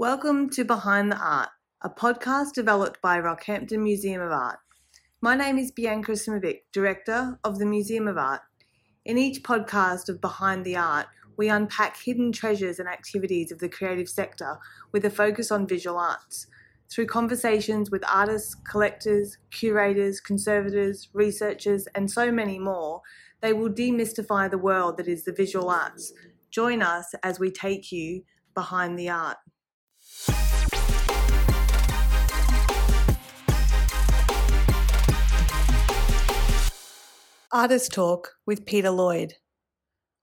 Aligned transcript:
Welcome 0.00 0.48
to 0.52 0.64
Behind 0.64 1.12
the 1.12 1.18
Art, 1.18 1.50
a 1.82 1.90
podcast 1.90 2.54
developed 2.54 3.02
by 3.02 3.20
Rockhampton 3.20 3.82
Museum 3.82 4.22
of 4.22 4.32
Art. 4.32 4.58
My 5.20 5.36
name 5.36 5.58
is 5.58 5.70
Bianca 5.70 6.12
Acimovic, 6.12 6.60
Director 6.72 7.38
of 7.44 7.58
the 7.58 7.66
Museum 7.66 8.08
of 8.08 8.16
Art. 8.16 8.40
In 9.04 9.18
each 9.18 9.42
podcast 9.42 10.08
of 10.08 10.22
Behind 10.22 10.64
the 10.64 10.74
Art, 10.74 11.06
we 11.36 11.50
unpack 11.50 11.98
hidden 12.00 12.32
treasures 12.32 12.78
and 12.78 12.88
activities 12.88 13.52
of 13.52 13.58
the 13.58 13.68
creative 13.68 14.08
sector 14.08 14.58
with 14.90 15.04
a 15.04 15.10
focus 15.10 15.50
on 15.50 15.68
visual 15.68 15.98
arts. 15.98 16.46
Through 16.90 17.08
conversations 17.08 17.90
with 17.90 18.02
artists, 18.10 18.54
collectors, 18.54 19.36
curators, 19.50 20.18
conservators, 20.18 21.10
researchers, 21.12 21.86
and 21.94 22.10
so 22.10 22.32
many 22.32 22.58
more, 22.58 23.02
they 23.42 23.52
will 23.52 23.68
demystify 23.68 24.50
the 24.50 24.56
world 24.56 24.96
that 24.96 25.08
is 25.08 25.26
the 25.26 25.32
visual 25.34 25.68
arts. 25.68 26.14
Join 26.50 26.80
us 26.80 27.14
as 27.22 27.38
we 27.38 27.50
take 27.50 27.92
you 27.92 28.22
behind 28.54 28.98
the 28.98 29.10
art. 29.10 29.36
Artist 37.52 37.92
Talk 37.92 38.34
with 38.46 38.64
Peter 38.64 38.90
Lloyd. 38.90 39.34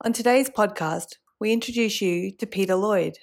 On 0.02 0.14
today's 0.14 0.48
podcast, 0.48 1.16
we 1.38 1.52
introduce 1.52 2.00
you 2.00 2.30
to 2.30 2.46
Peter 2.46 2.74
Lloyd. 2.74 3.18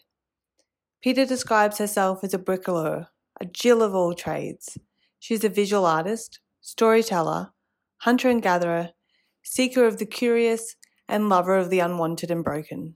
Peter 1.02 1.26
describes 1.26 1.80
herself 1.80 2.24
as 2.24 2.32
a 2.32 2.38
bricoleur, 2.38 3.08
a 3.42 3.46
Jill 3.46 3.82
of 3.82 3.96
all 3.96 4.14
trades. 4.14 4.78
She's 5.18 5.44
a 5.44 5.50
visual 5.50 5.88
artist, 5.88 6.40
storyteller, 6.62 7.52
hunter 8.02 8.30
and 8.30 8.44
gatherer, 8.44 8.92
seeker 9.42 9.88
of 9.88 9.98
the 9.98 10.06
curious, 10.06 10.76
and 11.10 11.28
lover 11.28 11.58
of 11.58 11.72
the 11.72 11.80
unwanted 11.80 12.30
and 12.30 12.44
broken. 12.44 12.94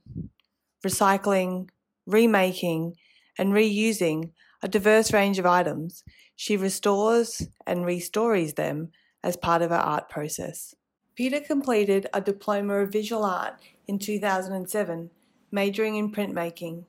Recycling, 0.86 1.69
remaking, 2.06 2.94
and 3.36 3.52
reusing 3.52 4.34
a 4.62 4.67
diverse 4.67 5.12
range 5.12 5.39
of 5.39 5.47
items, 5.47 6.03
she 6.36 6.56
restores 6.56 7.47
and 7.66 7.84
restories 7.84 8.53
them 8.53 8.91
as 9.23 9.36
part 9.36 9.64
of 9.64 9.72
her 9.72 9.75
art 9.75 10.08
process. 10.08 10.75
Peter 11.20 11.42
completed 11.42 12.08
a 12.14 12.22
Diploma 12.22 12.75
of 12.75 12.94
Visual 12.94 13.25
Art 13.25 13.56
in 13.89 14.00
2007, 14.00 15.09
majoring 15.52 15.98
in 15.98 16.14
printmaking. 16.14 16.86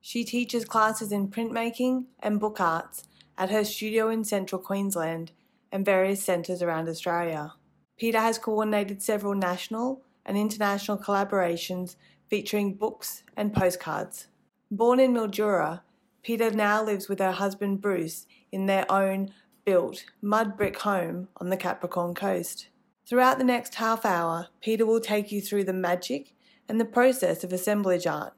She 0.00 0.24
teaches 0.24 0.64
classes 0.64 1.12
in 1.12 1.28
printmaking 1.28 2.06
and 2.18 2.40
book 2.40 2.58
arts 2.58 3.04
at 3.38 3.50
her 3.50 3.62
studio 3.62 4.08
in 4.08 4.24
central 4.24 4.60
Queensland 4.60 5.30
and 5.70 5.84
various 5.84 6.20
centres 6.20 6.62
around 6.62 6.88
Australia. 6.88 7.52
Peter 7.96 8.18
has 8.18 8.40
coordinated 8.40 9.00
several 9.00 9.36
national 9.36 10.02
and 10.26 10.36
international 10.36 10.98
collaborations 10.98 11.94
featuring 12.28 12.74
books 12.74 13.22
and 13.36 13.54
postcards. 13.54 14.26
Born 14.68 14.98
in 14.98 15.14
Mildura, 15.14 15.82
Peter 16.24 16.50
now 16.50 16.82
lives 16.82 17.08
with 17.08 17.20
her 17.20 17.30
husband 17.30 17.80
Bruce 17.80 18.26
in 18.50 18.66
their 18.66 18.90
own 18.90 19.32
built 19.64 20.06
mud 20.20 20.56
brick 20.56 20.80
home 20.80 21.28
on 21.36 21.50
the 21.50 21.56
Capricorn 21.56 22.14
coast. 22.14 22.66
Throughout 23.06 23.36
the 23.36 23.44
next 23.44 23.74
half 23.74 24.06
hour, 24.06 24.48
Peter 24.62 24.86
will 24.86 25.00
take 25.00 25.30
you 25.30 25.42
through 25.42 25.64
the 25.64 25.74
magic 25.74 26.32
and 26.66 26.80
the 26.80 26.86
process 26.86 27.44
of 27.44 27.52
assemblage 27.52 28.06
art, 28.06 28.32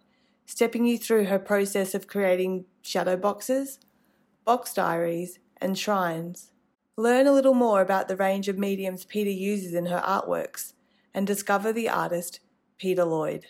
stepping 0.45 0.84
you 0.84 0.98
through 0.98 1.27
her 1.27 1.39
process 1.39 1.95
of 1.95 2.09
creating 2.09 2.64
shadow 2.83 3.17
boxes, 3.17 3.78
box 4.44 4.75
diaries, 4.75 5.39
and 5.59 5.78
shrines. 5.78 6.50
Learn 6.97 7.28
a 7.28 7.33
little 7.33 7.55
more 7.55 7.81
about 7.81 8.09
the 8.09 8.17
range 8.17 8.48
of 8.48 8.59
mediums 8.59 9.05
Peter 9.05 9.31
uses 9.31 9.72
in 9.72 9.87
her 9.87 10.03
artworks 10.05 10.72
and 11.14 11.28
discover 11.28 11.72
the 11.72 11.89
artist 11.89 12.41
Peter 12.77 13.05
Lloyd. 13.05 13.47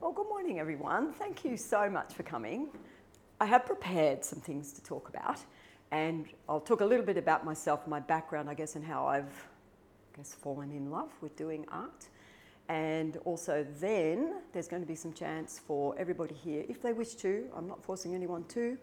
Well, 0.00 0.12
good 0.12 0.28
morning, 0.28 0.58
everyone. 0.58 1.12
Thank 1.12 1.44
you 1.44 1.58
so 1.58 1.90
much 1.90 2.14
for 2.14 2.22
coming. 2.22 2.70
I 3.42 3.44
have 3.44 3.66
prepared 3.66 4.24
some 4.24 4.40
things 4.40 4.72
to 4.72 4.82
talk 4.82 5.10
about. 5.10 5.40
And 5.94 6.26
I'll 6.48 6.58
talk 6.58 6.80
a 6.80 6.84
little 6.84 7.06
bit 7.06 7.18
about 7.18 7.44
myself, 7.44 7.86
my 7.86 8.00
background, 8.00 8.50
I 8.50 8.54
guess, 8.54 8.74
and 8.74 8.84
how 8.84 9.06
I've, 9.06 9.46
I 10.12 10.16
guess, 10.16 10.34
fallen 10.34 10.72
in 10.72 10.90
love 10.90 11.12
with 11.20 11.36
doing 11.36 11.64
art. 11.70 12.08
And 12.68 13.16
also, 13.18 13.64
then 13.78 14.42
there's 14.52 14.66
going 14.66 14.82
to 14.82 14.88
be 14.88 14.96
some 14.96 15.12
chance 15.12 15.60
for 15.64 15.96
everybody 15.96 16.34
here, 16.34 16.64
if 16.68 16.82
they 16.82 16.92
wish 16.92 17.14
to, 17.26 17.48
I'm 17.56 17.68
not 17.68 17.80
forcing 17.84 18.12
anyone 18.12 18.42
to, 18.48 18.76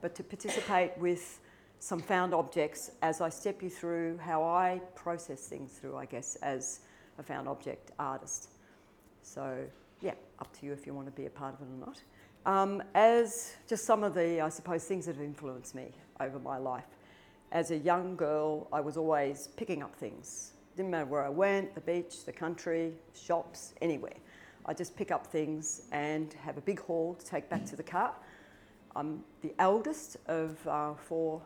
but 0.00 0.16
to 0.16 0.24
participate 0.24 0.90
with 0.98 1.38
some 1.78 2.00
found 2.00 2.34
objects 2.34 2.90
as 3.00 3.20
I 3.20 3.28
step 3.28 3.62
you 3.62 3.70
through 3.70 4.18
how 4.18 4.42
I 4.42 4.80
process 4.96 5.46
things 5.46 5.70
through, 5.70 5.96
I 5.96 6.06
guess, 6.06 6.34
as 6.42 6.80
a 7.20 7.22
found 7.22 7.46
object 7.46 7.92
artist. 8.00 8.48
So, 9.22 9.56
yeah, 10.00 10.14
up 10.40 10.52
to 10.58 10.66
you 10.66 10.72
if 10.72 10.84
you 10.84 10.94
want 10.94 11.06
to 11.06 11.12
be 11.12 11.26
a 11.26 11.30
part 11.30 11.54
of 11.54 11.60
it 11.60 11.70
or 11.70 11.86
not. 11.86 12.02
Um, 12.44 12.82
as 12.92 13.52
just 13.68 13.84
some 13.84 14.02
of 14.02 14.14
the, 14.14 14.40
I 14.40 14.48
suppose, 14.48 14.82
things 14.82 15.06
that 15.06 15.14
have 15.14 15.24
influenced 15.24 15.76
me 15.76 15.92
over 16.20 16.38
my 16.38 16.58
life. 16.58 16.84
As 17.52 17.70
a 17.70 17.76
young 17.76 18.16
girl, 18.16 18.68
I 18.72 18.80
was 18.80 18.96
always 18.96 19.48
picking 19.56 19.82
up 19.82 19.94
things. 19.94 20.52
Didn't 20.76 20.90
matter 20.90 21.06
where 21.06 21.24
I 21.24 21.28
went, 21.28 21.74
the 21.74 21.80
beach, 21.80 22.24
the 22.24 22.32
country, 22.32 22.92
shops, 23.14 23.74
anywhere. 23.80 24.16
I 24.66 24.74
just 24.74 24.96
pick 24.96 25.10
up 25.10 25.26
things 25.26 25.82
and 25.92 26.34
have 26.34 26.58
a 26.58 26.60
big 26.60 26.80
haul 26.80 27.14
to 27.14 27.24
take 27.24 27.48
back 27.48 27.64
to 27.66 27.76
the 27.76 27.82
car. 27.82 28.12
I'm 28.96 29.22
the 29.42 29.54
eldest 29.58 30.16
of 30.26 30.56
uh, 30.66 30.94
four 30.94 31.40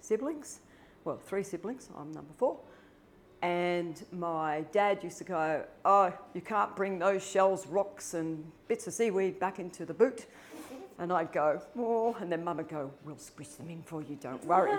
siblings, 0.00 0.60
well, 1.04 1.18
three 1.18 1.42
siblings, 1.42 1.88
I'm 1.96 2.10
number 2.10 2.32
four. 2.36 2.58
And 3.42 4.02
my 4.12 4.64
dad 4.72 5.04
used 5.04 5.18
to 5.18 5.24
go, 5.24 5.64
Oh, 5.84 6.12
you 6.34 6.40
can't 6.40 6.74
bring 6.74 6.98
those 6.98 7.24
shells, 7.24 7.66
rocks, 7.66 8.14
and 8.14 8.50
bits 8.66 8.86
of 8.86 8.94
seaweed 8.94 9.38
back 9.38 9.58
into 9.58 9.84
the 9.84 9.94
boot. 9.94 10.26
And 10.98 11.12
I'd 11.12 11.32
go, 11.32 11.60
oh, 11.78 12.16
and 12.20 12.32
then 12.32 12.42
mum 12.42 12.56
would 12.56 12.68
go, 12.68 12.90
we'll 13.04 13.18
squish 13.18 13.48
them 13.48 13.68
in 13.68 13.82
for 13.82 14.02
you, 14.02 14.16
don't 14.16 14.44
worry. 14.46 14.72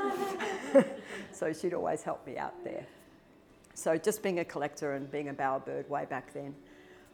so 1.31 1.53
she'd 1.53 1.73
always 1.73 2.01
help 2.01 2.25
me 2.25 2.37
out 2.37 2.55
there. 2.63 2.85
So 3.75 3.95
just 3.97 4.23
being 4.23 4.39
a 4.39 4.45
collector 4.45 4.93
and 4.93 5.11
being 5.11 5.29
a 5.29 5.33
bowerbird 5.33 5.87
way 5.87 6.05
back 6.09 6.33
then. 6.33 6.55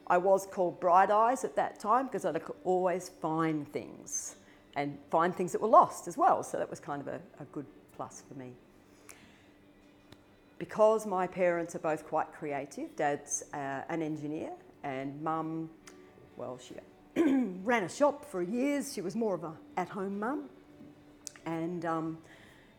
I 0.08 0.18
was 0.18 0.46
called 0.46 0.80
Bright 0.80 1.12
Eyes 1.12 1.44
at 1.44 1.56
that 1.58 1.80
time 1.80 2.08
because 2.08 2.26
I 2.26 2.38
could 2.38 2.56
always 2.64 3.10
find 3.10 3.68
things 3.72 4.36
and 4.76 4.98
find 5.10 5.36
things 5.36 5.52
that 5.52 5.62
were 5.62 5.68
lost 5.68 6.08
as 6.08 6.18
well. 6.18 6.44
So 6.44 6.58
that 6.58 6.70
was 6.70 6.80
kind 6.80 7.02
of 7.02 7.08
a, 7.08 7.20
a 7.40 7.46
good 7.52 7.66
plus 7.96 8.24
for 8.28 8.34
me. 8.36 8.54
Because 10.58 11.06
my 11.06 11.28
parents 11.28 11.76
are 11.76 11.80
both 11.80 12.06
quite 12.06 12.32
creative, 12.32 12.96
dad's 12.96 13.44
uh, 13.54 13.82
an 13.90 14.02
engineer 14.02 14.52
and 14.84 15.22
mum, 15.22 15.70
well, 16.38 16.58
she 16.58 16.76
ran 17.64 17.84
a 17.84 17.90
shop 17.90 18.26
for 18.26 18.42
years. 18.42 18.94
She 18.94 19.02
was 19.02 19.16
more 19.16 19.36
of 19.36 19.44
a 19.44 19.54
at-home 19.78 20.20
mum, 20.20 20.50
and 21.46 21.86
um, 21.86 22.18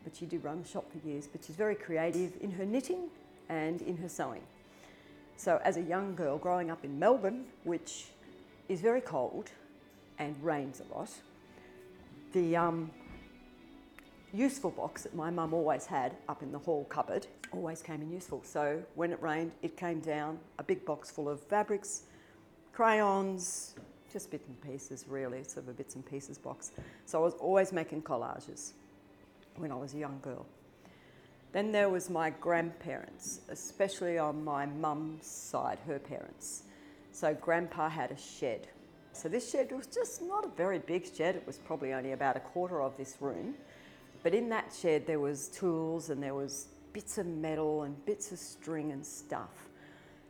but 0.03 0.15
she 0.15 0.25
did 0.25 0.43
run 0.43 0.61
a 0.63 0.67
shop 0.67 0.85
for 0.91 1.07
years. 1.07 1.27
But 1.27 1.43
she's 1.43 1.55
very 1.55 1.75
creative 1.75 2.33
in 2.41 2.51
her 2.51 2.65
knitting 2.65 3.09
and 3.49 3.81
in 3.81 3.97
her 3.97 4.09
sewing. 4.09 4.43
So 5.37 5.59
as 5.63 5.77
a 5.77 5.81
young 5.81 6.15
girl 6.15 6.37
growing 6.37 6.71
up 6.71 6.83
in 6.83 6.97
Melbourne, 6.97 7.45
which 7.63 8.05
is 8.69 8.81
very 8.81 9.01
cold 9.01 9.51
and 10.17 10.35
rains 10.43 10.81
a 10.81 10.93
lot, 10.93 11.09
the 12.33 12.55
um, 12.55 12.91
useful 14.33 14.71
box 14.71 15.03
that 15.03 15.15
my 15.15 15.29
mum 15.29 15.53
always 15.53 15.85
had 15.85 16.15
up 16.27 16.41
in 16.41 16.51
the 16.51 16.59
hall 16.59 16.85
cupboard 16.85 17.27
always 17.51 17.81
came 17.81 18.01
in 18.01 18.11
useful. 18.11 18.41
So 18.43 18.81
when 18.95 19.11
it 19.11 19.21
rained, 19.21 19.51
it 19.61 19.77
came 19.77 19.99
down 19.99 20.39
a 20.59 20.63
big 20.63 20.85
box 20.85 21.11
full 21.11 21.29
of 21.29 21.41
fabrics, 21.41 22.03
crayons, 22.73 23.75
just 24.15 24.31
bits 24.31 24.47
and 24.47 24.61
pieces, 24.61 25.03
really, 25.09 25.43
sort 25.43 25.65
of 25.65 25.67
a 25.67 25.73
bits 25.73 25.95
and 25.95 26.05
pieces 26.05 26.37
box. 26.37 26.71
So 27.05 27.19
I 27.19 27.21
was 27.21 27.33
always 27.33 27.73
making 27.73 28.03
collages 28.03 28.71
when 29.57 29.73
I 29.73 29.75
was 29.75 29.93
a 29.93 29.97
young 29.97 30.19
girl. 30.21 30.45
Then 31.51 31.73
there 31.73 31.89
was 31.89 32.09
my 32.09 32.29
grandparents, 32.29 33.41
especially 33.49 34.17
on 34.17 34.41
my 34.41 34.67
mum's 34.67 35.27
side, 35.27 35.79
her 35.85 35.99
parents. 35.99 36.63
So 37.11 37.33
grandpa 37.33 37.89
had 37.89 38.11
a 38.11 38.17
shed. 38.17 38.69
So 39.11 39.27
this 39.27 39.51
shed 39.51 39.69
was 39.73 39.87
just 39.87 40.21
not 40.21 40.45
a 40.45 40.49
very 40.55 40.79
big 40.79 41.13
shed. 41.13 41.35
It 41.35 41.45
was 41.45 41.57
probably 41.57 41.91
only 41.91 42.13
about 42.13 42.37
a 42.37 42.39
quarter 42.39 42.81
of 42.81 42.95
this 42.95 43.17
room. 43.19 43.55
But 44.23 44.33
in 44.33 44.47
that 44.47 44.73
shed 44.81 45.07
there 45.07 45.19
was 45.19 45.49
tools 45.49 46.09
and 46.09 46.23
there 46.23 46.35
was 46.35 46.69
bits 46.93 47.17
of 47.17 47.25
metal 47.25 47.83
and 47.83 48.05
bits 48.05 48.31
of 48.31 48.39
string 48.39 48.93
and 48.93 49.05
stuff. 49.05 49.67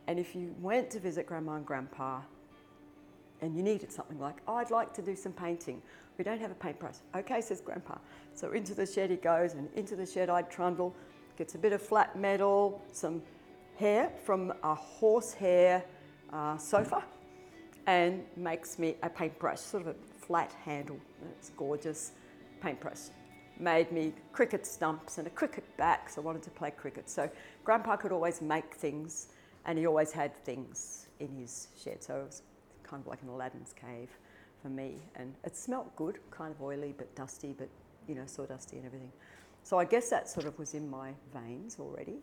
And 0.08 0.18
if 0.18 0.34
you 0.34 0.56
went 0.60 0.90
to 0.90 0.98
visit 0.98 1.26
grandma 1.26 1.54
and 1.54 1.64
grandpa, 1.64 2.22
and 3.40 3.56
you 3.56 3.62
needed 3.62 3.92
something 3.92 4.18
like, 4.18 4.36
I'd 4.48 4.70
like 4.70 4.94
to 4.94 5.02
do 5.02 5.14
some 5.14 5.32
painting. 5.32 5.82
We 6.18 6.24
don't 6.24 6.40
have 6.40 6.50
a 6.50 6.54
paintbrush. 6.54 6.96
Okay, 7.14 7.40
says 7.40 7.60
Grandpa. 7.60 7.96
So 8.34 8.52
into 8.52 8.74
the 8.74 8.86
shed 8.86 9.10
he 9.10 9.16
goes, 9.16 9.54
and 9.54 9.68
into 9.74 9.96
the 9.96 10.06
shed 10.06 10.30
I'd 10.30 10.50
trundle, 10.50 10.94
gets 11.36 11.54
a 11.54 11.58
bit 11.58 11.72
of 11.72 11.82
flat 11.82 12.16
metal, 12.18 12.82
some 12.92 13.22
hair 13.78 14.10
from 14.24 14.52
a 14.62 14.74
horsehair 14.74 15.84
uh, 16.32 16.56
sofa, 16.56 17.04
and 17.86 18.24
makes 18.36 18.78
me 18.78 18.96
a 19.02 19.10
paintbrush, 19.10 19.60
sort 19.60 19.86
of 19.86 19.88
a 19.88 19.94
flat 20.26 20.52
handle. 20.64 20.98
It's 21.38 21.50
gorgeous 21.50 22.12
paintbrush. 22.60 23.10
Made 23.58 23.92
me 23.92 24.12
cricket 24.32 24.66
stumps 24.66 25.18
and 25.18 25.26
a 25.26 25.30
cricket 25.30 25.64
bat, 25.76 26.10
so 26.10 26.20
I 26.20 26.24
wanted 26.24 26.42
to 26.42 26.50
play 26.50 26.70
cricket. 26.70 27.08
So 27.08 27.30
Grandpa 27.64 27.96
could 27.96 28.12
always 28.12 28.40
make 28.40 28.74
things, 28.74 29.28
and 29.66 29.78
he 29.78 29.86
always 29.86 30.12
had 30.12 30.34
things 30.34 31.08
in 31.20 31.28
his 31.36 31.68
shed. 31.82 32.02
So 32.02 32.26
kind 32.88 33.02
of 33.02 33.06
like 33.06 33.22
an 33.22 33.28
Aladdin's 33.28 33.72
cave 33.72 34.10
for 34.62 34.68
me. 34.68 34.96
And 35.16 35.34
it 35.44 35.56
smelt 35.56 35.94
good, 35.96 36.18
kind 36.30 36.54
of 36.54 36.62
oily 36.62 36.94
but 36.96 37.14
dusty, 37.14 37.54
but 37.56 37.68
you 38.08 38.14
know, 38.14 38.22
sawdusty 38.22 38.74
and 38.74 38.86
everything. 38.86 39.12
So 39.62 39.78
I 39.78 39.84
guess 39.84 40.10
that 40.10 40.28
sort 40.28 40.46
of 40.46 40.58
was 40.58 40.74
in 40.74 40.88
my 40.88 41.12
veins 41.34 41.78
already. 41.80 42.18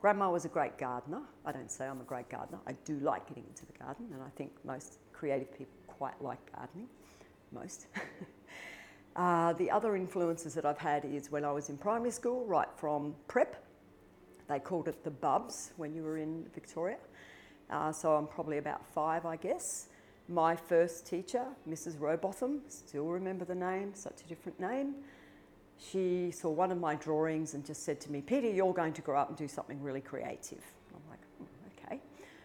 Grandma 0.00 0.30
was 0.30 0.44
a 0.44 0.48
great 0.48 0.78
gardener. 0.78 1.22
I 1.46 1.52
don't 1.52 1.70
say 1.70 1.86
I'm 1.86 2.00
a 2.00 2.04
great 2.04 2.28
gardener. 2.28 2.58
I 2.66 2.72
do 2.84 2.98
like 2.98 3.28
getting 3.28 3.44
into 3.48 3.64
the 3.66 3.72
garden, 3.78 4.06
and 4.12 4.20
I 4.20 4.30
think 4.36 4.50
most 4.64 4.98
creative 5.12 5.56
people 5.56 5.74
quite 5.86 6.20
like 6.20 6.40
gardening. 6.52 6.88
Most. 7.52 7.86
uh, 9.16 9.52
the 9.52 9.70
other 9.70 9.94
influences 9.94 10.54
that 10.54 10.64
I've 10.64 10.78
had 10.78 11.04
is 11.04 11.30
when 11.30 11.44
I 11.44 11.52
was 11.52 11.68
in 11.68 11.78
primary 11.78 12.10
school, 12.10 12.44
right 12.46 12.66
from 12.76 13.14
prep. 13.28 13.64
They 14.48 14.58
called 14.58 14.88
it 14.88 15.04
the 15.04 15.10
bubs 15.12 15.72
when 15.76 15.94
you 15.94 16.02
were 16.02 16.18
in 16.18 16.46
Victoria. 16.52 16.98
Uh, 17.70 17.92
so 17.92 18.16
I'm 18.16 18.26
probably 18.26 18.58
about 18.58 18.84
five, 18.84 19.24
I 19.24 19.36
guess. 19.36 19.88
My 20.28 20.56
first 20.56 21.06
teacher, 21.06 21.44
Mrs. 21.68 21.98
Robotham, 21.98 22.60
still 22.68 23.06
remember 23.06 23.44
the 23.44 23.54
name, 23.54 23.92
such 23.94 24.22
a 24.24 24.28
different 24.28 24.58
name 24.60 24.94
she 25.90 26.30
saw 26.30 26.50
one 26.50 26.70
of 26.70 26.78
my 26.78 26.94
drawings 26.94 27.54
and 27.54 27.64
just 27.64 27.84
said 27.84 28.00
to 28.02 28.12
me, 28.12 28.20
Peter, 28.20 28.48
you're 28.48 28.74
going 28.74 28.92
to 28.92 29.02
grow 29.02 29.18
up 29.18 29.28
and 29.28 29.36
do 29.36 29.48
something 29.48 29.82
really 29.82 30.00
creative. 30.00 30.62
I'm 30.94 31.02
like, 31.10 31.20
mm, 31.40 31.86
okay. 31.86 32.00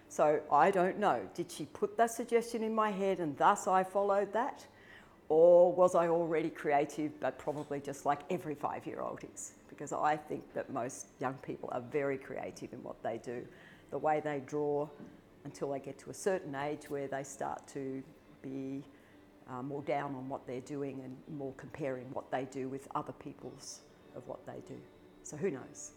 So 0.10 0.40
I 0.52 0.72
don't 0.72 0.98
know. 0.98 1.22
Did 1.34 1.52
she 1.52 1.66
put 1.66 1.98
that 1.98 2.12
suggestion 2.12 2.64
in 2.64 2.74
my 2.74 2.90
head 2.90 3.20
and 3.20 3.38
thus 3.38 3.68
I 3.68 3.84
followed 3.84 4.34
that? 4.34 4.66
Or 5.30 5.72
was 5.74 5.94
I 5.94 6.08
already 6.08 6.50
creative, 6.50 7.20
but 7.20 7.38
probably 7.38 7.80
just 7.82 8.06
like 8.06 8.22
every 8.30 8.56
five 8.56 8.86
year 8.88 9.02
old 9.02 9.20
is? 9.34 9.54
Because 9.70 9.92
I 9.92 10.16
think 10.16 10.54
that 10.54 10.72
most 10.72 11.08
young 11.20 11.36
people 11.36 11.70
are 11.74 11.82
very 11.82 12.18
creative 12.18 12.72
in 12.74 12.82
what 12.82 13.02
they 13.04 13.18
do. 13.18 13.46
The 13.92 13.98
way 13.98 14.22
they 14.22 14.42
draw 14.46 14.88
until 15.48 15.72
they 15.72 15.80
get 15.80 15.98
to 15.98 16.10
a 16.10 16.14
certain 16.14 16.54
age 16.56 16.90
where 16.90 17.08
they 17.08 17.24
start 17.24 17.66
to 17.70 18.04
be 18.42 18.84
uh, 19.50 19.62
more 19.64 19.82
down 19.84 20.14
on 20.14 20.28
what 20.28 20.46
they're 20.46 20.60
doing 20.62 21.00
and 21.06 21.16
more 21.38 21.54
comparing 21.56 22.06
what 22.12 22.30
they 22.30 22.46
do 22.52 22.68
with 22.68 22.86
other 22.96 23.14
people's 23.14 23.80
of 24.14 24.28
what 24.28 24.46
they 24.46 24.60
do. 24.68 24.78
So 25.24 25.38
who 25.38 25.52
knows? 25.52 25.92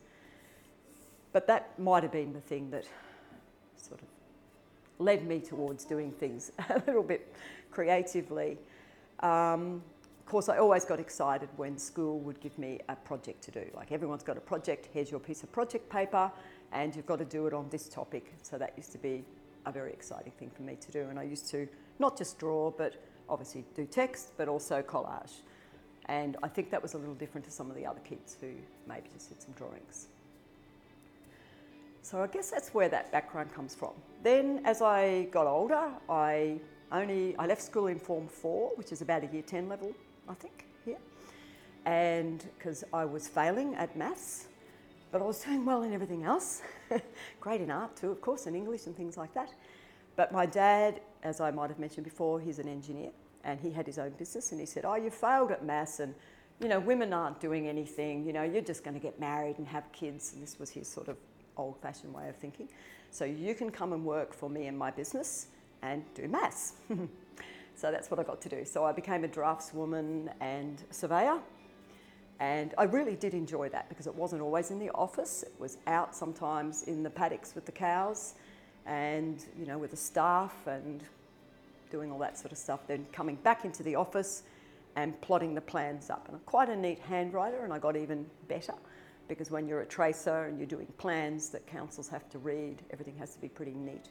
But 1.32 1.48
that 1.48 1.76
might 1.80 2.04
have 2.04 2.12
been 2.12 2.32
the 2.32 2.40
thing 2.40 2.70
that 2.70 2.84
sort 3.76 4.00
of 4.02 4.06
led 5.00 5.26
me 5.26 5.40
towards 5.40 5.84
doing 5.84 6.12
things 6.12 6.52
a 6.70 6.80
little 6.86 7.02
bit 7.02 7.34
creatively. 7.72 8.56
Um, 9.18 9.82
of 10.20 10.26
course, 10.26 10.48
I 10.48 10.58
always 10.58 10.84
got 10.84 11.00
excited 11.00 11.48
when 11.56 11.76
school 11.76 12.20
would 12.20 12.38
give 12.40 12.56
me 12.56 12.78
a 12.88 12.94
project 12.94 13.42
to 13.44 13.50
do. 13.50 13.64
Like 13.74 13.90
everyone's 13.90 14.22
got 14.22 14.36
a 14.36 14.40
project, 14.40 14.88
here's 14.92 15.10
your 15.10 15.18
piece 15.18 15.42
of 15.42 15.50
project 15.50 15.90
paper, 15.90 16.30
and 16.70 16.94
you've 16.94 17.06
got 17.06 17.18
to 17.18 17.24
do 17.24 17.48
it 17.48 17.52
on 17.52 17.68
this 17.70 17.88
topic. 17.88 18.32
So 18.42 18.56
that 18.58 18.74
used 18.76 18.92
to 18.92 18.98
be 18.98 19.24
a 19.66 19.72
very 19.72 19.92
exciting 19.92 20.32
thing 20.32 20.50
for 20.50 20.62
me 20.62 20.76
to 20.80 20.92
do. 20.92 21.08
And 21.08 21.18
I 21.18 21.24
used 21.24 21.48
to 21.50 21.68
not 21.98 22.16
just 22.16 22.38
draw, 22.38 22.70
but 22.70 22.94
obviously 23.28 23.64
do 23.74 23.86
text, 23.86 24.32
but 24.36 24.48
also 24.48 24.82
collage. 24.82 25.42
And 26.06 26.36
I 26.42 26.48
think 26.48 26.70
that 26.70 26.82
was 26.82 26.94
a 26.94 26.98
little 26.98 27.14
different 27.14 27.44
to 27.46 27.52
some 27.52 27.70
of 27.70 27.76
the 27.76 27.86
other 27.86 28.00
kids 28.00 28.36
who 28.40 28.48
maybe 28.88 29.08
just 29.12 29.28
did 29.28 29.40
some 29.40 29.52
drawings. 29.52 30.08
So 32.02 32.22
I 32.22 32.26
guess 32.26 32.50
that's 32.50 32.74
where 32.74 32.88
that 32.88 33.12
background 33.12 33.54
comes 33.54 33.74
from. 33.74 33.92
Then 34.22 34.62
as 34.64 34.82
I 34.82 35.24
got 35.30 35.46
older, 35.46 35.90
I 36.08 36.58
only 36.90 37.36
I 37.36 37.46
left 37.46 37.62
school 37.62 37.86
in 37.86 37.98
Form 37.98 38.26
4, 38.26 38.72
which 38.74 38.90
is 38.90 39.02
about 39.02 39.22
a 39.22 39.26
year 39.26 39.42
10 39.42 39.68
level, 39.68 39.94
I 40.28 40.34
think, 40.34 40.64
here. 40.84 40.98
And 41.84 42.44
because 42.58 42.84
I 42.92 43.04
was 43.04 43.28
failing 43.28 43.74
at 43.76 43.96
maths, 43.96 44.48
but 45.10 45.20
I 45.22 45.24
was 45.24 45.40
doing 45.40 45.64
well 45.64 45.82
in 45.82 45.92
everything 45.92 46.24
else. 46.24 46.62
Great 47.40 47.60
in 47.60 47.70
art 47.70 47.96
too, 47.96 48.10
of 48.10 48.20
course, 48.20 48.46
and 48.46 48.56
English 48.56 48.86
and 48.86 48.96
things 48.96 49.16
like 49.16 49.34
that. 49.34 49.52
But 50.16 50.32
my 50.32 50.46
dad, 50.46 51.00
as 51.22 51.40
I 51.40 51.50
might 51.50 51.70
have 51.70 51.78
mentioned 51.78 52.04
before, 52.04 52.40
he's 52.40 52.58
an 52.58 52.68
engineer 52.68 53.10
and 53.44 53.58
he 53.60 53.70
had 53.70 53.86
his 53.86 53.98
own 53.98 54.10
business 54.10 54.52
and 54.52 54.60
he 54.60 54.66
said, 54.66 54.84
Oh, 54.84 54.96
you 54.96 55.10
failed 55.10 55.50
at 55.50 55.64
maths 55.64 56.00
and 56.00 56.14
you 56.60 56.68
know, 56.68 56.78
women 56.78 57.12
aren't 57.12 57.40
doing 57.40 57.68
anything, 57.68 58.26
you 58.26 58.32
know, 58.32 58.42
you're 58.42 58.62
just 58.62 58.84
going 58.84 58.94
to 58.94 59.00
get 59.00 59.18
married 59.18 59.56
and 59.58 59.66
have 59.66 59.90
kids. 59.92 60.34
And 60.34 60.42
this 60.42 60.58
was 60.58 60.70
his 60.70 60.86
sort 60.86 61.08
of 61.08 61.16
old 61.56 61.80
fashioned 61.80 62.12
way 62.12 62.28
of 62.28 62.36
thinking. 62.36 62.68
So 63.10 63.24
you 63.24 63.54
can 63.54 63.70
come 63.70 63.92
and 63.92 64.04
work 64.04 64.34
for 64.34 64.48
me 64.50 64.66
and 64.66 64.78
my 64.78 64.90
business 64.90 65.46
and 65.82 66.04
do 66.14 66.28
maths. 66.28 66.74
so 67.74 67.90
that's 67.90 68.10
what 68.10 68.20
I 68.20 68.22
got 68.22 68.40
to 68.42 68.48
do. 68.48 68.64
So 68.64 68.84
I 68.84 68.92
became 68.92 69.24
a 69.24 69.28
draftswoman 69.28 70.32
and 70.40 70.82
surveyor. 70.90 71.40
And 72.40 72.74
I 72.78 72.84
really 72.84 73.16
did 73.16 73.34
enjoy 73.34 73.68
that 73.68 73.88
because 73.90 74.06
it 74.06 74.14
wasn't 74.14 74.40
always 74.40 74.70
in 74.70 74.78
the 74.78 74.90
office, 74.90 75.42
it 75.42 75.52
was 75.58 75.76
out 75.86 76.16
sometimes 76.16 76.84
in 76.84 77.02
the 77.02 77.10
paddocks 77.10 77.54
with 77.54 77.66
the 77.66 77.72
cows 77.72 78.34
and 78.86 79.44
you 79.58 79.66
know 79.66 79.76
with 79.76 79.90
the 79.90 79.96
staff 79.96 80.66
and 80.66 81.04
doing 81.90 82.10
all 82.10 82.18
that 82.18 82.38
sort 82.38 82.50
of 82.50 82.58
stuff. 82.58 82.80
Then 82.86 83.06
coming 83.12 83.36
back 83.36 83.64
into 83.64 83.82
the 83.82 83.94
office 83.94 84.42
and 84.96 85.20
plotting 85.20 85.54
the 85.54 85.60
plans 85.60 86.10
up. 86.10 86.26
And 86.26 86.36
I'm 86.36 86.42
quite 86.46 86.68
a 86.68 86.76
neat 86.76 87.00
handwriter, 87.02 87.62
and 87.62 87.72
I 87.72 87.78
got 87.78 87.96
even 87.96 88.26
better 88.48 88.74
because 89.28 89.50
when 89.50 89.68
you're 89.68 89.82
a 89.82 89.86
tracer 89.86 90.44
and 90.46 90.58
you're 90.58 90.66
doing 90.66 90.88
plans 90.98 91.50
that 91.50 91.66
councils 91.66 92.08
have 92.08 92.28
to 92.30 92.38
read, 92.38 92.82
everything 92.90 93.16
has 93.16 93.34
to 93.34 93.40
be 93.40 93.48
pretty 93.48 93.74
neat. 93.74 94.08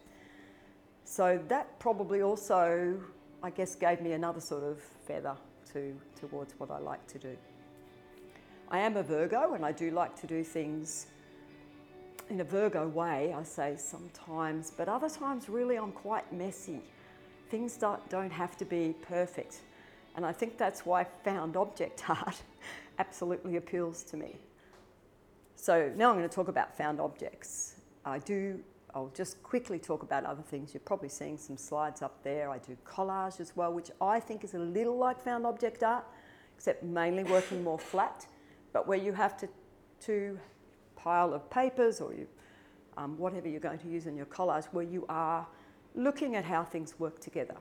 So 1.03 1.39
that 1.49 1.77
probably 1.79 2.21
also, 2.21 2.97
I 3.43 3.49
guess, 3.49 3.75
gave 3.75 3.99
me 3.99 4.13
another 4.13 4.39
sort 4.39 4.63
of 4.63 4.79
feather 5.05 5.35
to, 5.73 5.93
towards 6.19 6.53
what 6.57 6.71
I 6.71 6.77
like 6.77 7.05
to 7.07 7.17
do. 7.17 7.35
I 8.71 8.79
am 8.79 8.97
a 8.97 9.03
Virgo 9.03 9.53
and 9.53 9.65
I 9.65 9.71
do 9.71 9.89
like 9.89 10.19
to 10.21 10.27
do 10.27 10.43
things 10.43 11.07
in 12.29 12.41
a 12.41 12.43
Virgo 12.43 12.87
way, 12.87 13.33
I 13.35 13.41
say 13.41 13.75
sometimes, 13.77 14.71
but 14.75 14.87
other 14.87 15.09
times, 15.09 15.49
really, 15.49 15.77
I'm 15.77 15.91
quite 15.91 16.31
messy. 16.31 16.81
Things 17.49 17.75
don't, 17.77 18.31
have 18.31 18.55
to 18.57 18.65
be 18.65 18.93
perfect. 19.01 19.61
And 20.15 20.23
I 20.23 20.31
think 20.31 20.57
that's 20.57 20.85
why 20.85 21.05
found 21.23 21.57
object 21.57 22.03
art 22.09 22.41
absolutely 22.99 23.55
appeals 23.55 24.03
to 24.03 24.17
me. 24.17 24.35
So 25.55 25.91
now 25.95 26.11
I'm 26.11 26.17
going 26.17 26.29
to 26.29 26.33
talk 26.33 26.47
about 26.47 26.77
found 26.77 27.01
objects. 27.01 27.75
I 28.05 28.19
do, 28.19 28.59
I'll 28.93 29.11
just 29.15 29.41
quickly 29.41 29.79
talk 29.79 30.03
about 30.03 30.25
other 30.25 30.43
things. 30.43 30.73
You're 30.73 30.81
probably 30.81 31.09
seeing 31.09 31.37
some 31.37 31.57
slides 31.57 32.03
up 32.03 32.23
there. 32.23 32.51
I 32.51 32.59
do 32.59 32.77
collage 32.85 33.39
as 33.39 33.55
well, 33.55 33.73
which 33.73 33.89
I 33.99 34.19
think 34.19 34.43
is 34.43 34.53
a 34.53 34.59
little 34.59 34.97
like 34.97 35.19
found 35.19 35.47
object 35.47 35.81
art, 35.81 36.05
except 36.55 36.83
mainly 36.83 37.23
working 37.23 37.63
more 37.63 37.79
flat, 37.79 38.27
but 38.73 38.87
where 38.87 38.97
you 38.97 39.13
have 39.13 39.37
to, 39.37 39.49
to 40.01 40.39
pile 40.95 41.33
of 41.33 41.49
papers 41.49 42.01
or 42.01 42.13
you, 42.13 42.27
um, 42.97 43.17
whatever 43.17 43.47
you're 43.47 43.59
going 43.59 43.79
to 43.79 43.87
use 43.87 44.05
in 44.07 44.15
your 44.15 44.25
collage 44.25 44.65
where 44.71 44.83
you 44.85 45.05
are 45.09 45.47
looking 45.95 46.35
at 46.35 46.45
how 46.45 46.63
things 46.63 46.99
work 46.99 47.19
together. 47.19 47.55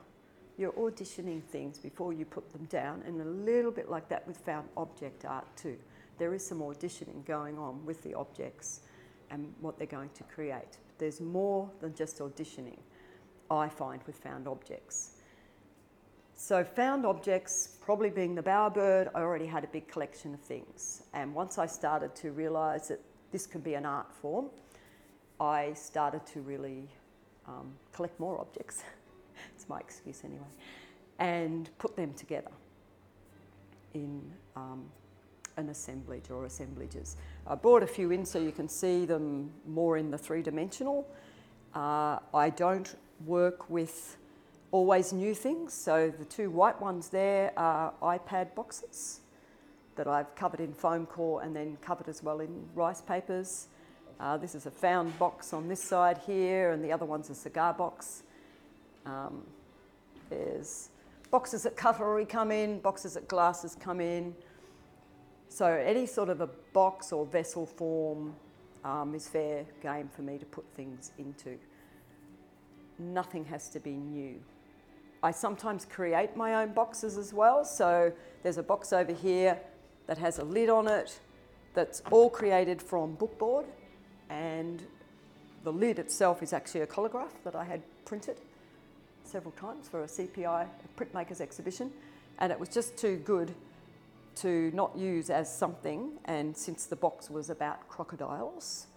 You're 0.57 0.73
auditioning 0.73 1.41
things 1.41 1.77
before 1.77 2.11
you 2.11 2.25
put 2.25 2.51
them 2.51 2.65
down, 2.65 3.01
and 3.05 3.21
a 3.21 3.25
little 3.25 3.71
bit 3.71 3.89
like 3.89 4.09
that 4.09 4.27
with 4.27 4.37
found 4.37 4.67
object 4.75 5.23
art 5.23 5.47
too. 5.55 5.77
There 6.17 6.33
is 6.33 6.45
some 6.45 6.59
auditioning 6.59 7.25
going 7.25 7.57
on 7.57 7.85
with 7.85 8.03
the 8.03 8.13
objects 8.13 8.81
and 9.31 9.53
what 9.61 9.77
they're 9.77 9.87
going 9.87 10.09
to 10.15 10.23
create. 10.23 10.77
There's 10.97 11.21
more 11.21 11.69
than 11.79 11.95
just 11.95 12.19
auditioning, 12.19 12.79
I 13.49 13.69
find, 13.69 14.03
with 14.05 14.17
found 14.17 14.47
objects. 14.47 15.18
So, 16.41 16.63
found 16.63 17.05
objects, 17.05 17.67
probably 17.81 18.09
being 18.09 18.33
the 18.33 18.41
bowerbird, 18.41 19.09
I 19.13 19.19
already 19.19 19.45
had 19.45 19.65
a 19.65 19.67
big 19.67 19.89
collection 19.89 20.33
of 20.33 20.39
things. 20.39 21.03
And 21.13 21.35
once 21.35 21.57
I 21.57 21.65
started 21.65 22.15
to 22.15 22.31
realise 22.31 22.87
that 22.87 23.01
this 23.33 23.45
can 23.45 23.59
be 23.59 23.73
an 23.73 23.85
art 23.85 24.09
form, 24.13 24.45
I 25.41 25.73
started 25.73 26.25
to 26.27 26.39
really 26.39 26.87
um, 27.45 27.73
collect 27.91 28.17
more 28.21 28.39
objects. 28.39 28.83
it's 29.53 29.67
my 29.67 29.79
excuse 29.79 30.21
anyway, 30.23 30.47
and 31.19 31.69
put 31.77 31.97
them 31.97 32.13
together 32.13 32.51
in 33.93 34.21
um, 34.55 34.85
an 35.57 35.67
assemblage 35.67 36.29
or 36.31 36.45
assemblages. 36.45 37.17
I 37.47 37.55
brought 37.55 37.83
a 37.83 37.87
few 37.87 38.11
in 38.11 38.23
so 38.23 38.39
you 38.39 38.53
can 38.53 38.69
see 38.69 39.05
them 39.05 39.51
more 39.67 39.97
in 39.97 40.09
the 40.09 40.17
three 40.17 40.41
dimensional. 40.41 41.05
Uh, 41.75 42.19
I 42.33 42.49
don't 42.49 42.95
work 43.25 43.69
with 43.69 44.15
always 44.71 45.11
new 45.13 45.33
things, 45.33 45.73
so 45.73 46.13
the 46.17 46.25
two 46.25 46.49
white 46.49 46.79
ones 46.81 47.09
there 47.09 47.51
are 47.57 47.93
iPad 48.01 48.53
boxes 48.55 49.21
that 49.95 50.07
I've 50.07 50.33
covered 50.35 50.59
in 50.59 50.73
foam 50.73 51.05
core 51.05 51.41
and 51.41 51.55
then 51.55 51.77
covered 51.81 52.07
as 52.07 52.23
well 52.23 52.39
in 52.39 52.65
rice 52.75 53.01
papers. 53.01 53.67
Uh, 54.19 54.37
this 54.37 54.53
is 54.53 54.65
a 54.65 54.71
found 54.71 55.17
box 55.17 55.53
on 55.53 55.67
this 55.67 55.81
side 55.81 56.19
here, 56.25 56.71
and 56.71 56.83
the 56.83 56.91
other 56.91 57.05
one's 57.05 57.29
a 57.29 57.35
cigar 57.35 57.73
box. 57.73 58.23
Um, 59.05 59.43
there's 60.29 60.89
boxes 61.31 61.63
that 61.63 61.75
cutlery 61.75 62.25
come 62.25 62.51
in, 62.51 62.79
boxes 62.79 63.13
that 63.13 63.27
glasses 63.27 63.75
come 63.79 63.99
in. 63.99 64.35
So 65.47 65.65
any 65.65 66.05
sort 66.05 66.29
of 66.29 66.41
a 66.41 66.49
box 66.73 67.11
or 67.11 67.25
vessel 67.25 67.65
form 67.65 68.35
um, 68.83 69.15
is 69.15 69.27
fair 69.27 69.65
game 69.81 70.09
for 70.15 70.21
me 70.21 70.37
to 70.37 70.45
put 70.45 70.65
things 70.75 71.11
into. 71.17 71.57
Nothing 72.99 73.45
has 73.45 73.69
to 73.69 73.79
be 73.79 73.91
new. 73.91 74.39
I 75.21 75.31
sometimes 75.31 75.85
create 75.85 76.35
my 76.35 76.55
own 76.55 76.73
boxes 76.73 77.17
as 77.17 77.33
well. 77.33 77.65
So 77.65 78.11
there's 78.43 78.57
a 78.57 78.63
box 78.63 78.93
over 78.93 79.13
here 79.13 79.59
that 80.07 80.17
has 80.17 80.39
a 80.39 80.43
lid 80.43 80.69
on 80.69 80.87
it 80.87 81.19
that's 81.73 82.01
all 82.11 82.29
created 82.29 82.81
from 82.81 83.15
bookboard 83.15 83.65
and 84.29 84.83
the 85.63 85.71
lid 85.71 85.99
itself 85.99 86.41
is 86.41 86.53
actually 86.53 86.81
a 86.81 86.87
collagraph 86.87 87.31
that 87.43 87.55
I 87.55 87.63
had 87.63 87.81
printed. 88.05 88.37
several 89.23 89.51
times 89.51 89.87
for 89.87 90.03
a 90.03 90.07
CPI 90.07 90.65
printmakers 90.97 91.39
exhibition, 91.39 91.91
and 92.39 92.51
it 92.51 92.59
was 92.59 92.69
just 92.69 92.97
too 92.97 93.17
good 93.17 93.53
to 94.37 94.71
not 94.73 94.97
use 94.97 95.29
as 95.29 95.53
something. 95.53 96.13
And 96.25 96.57
since 96.57 96.85
the 96.87 96.95
box 96.95 97.29
was 97.29 97.51
about 97.51 97.87
crocodiles, 97.89 98.87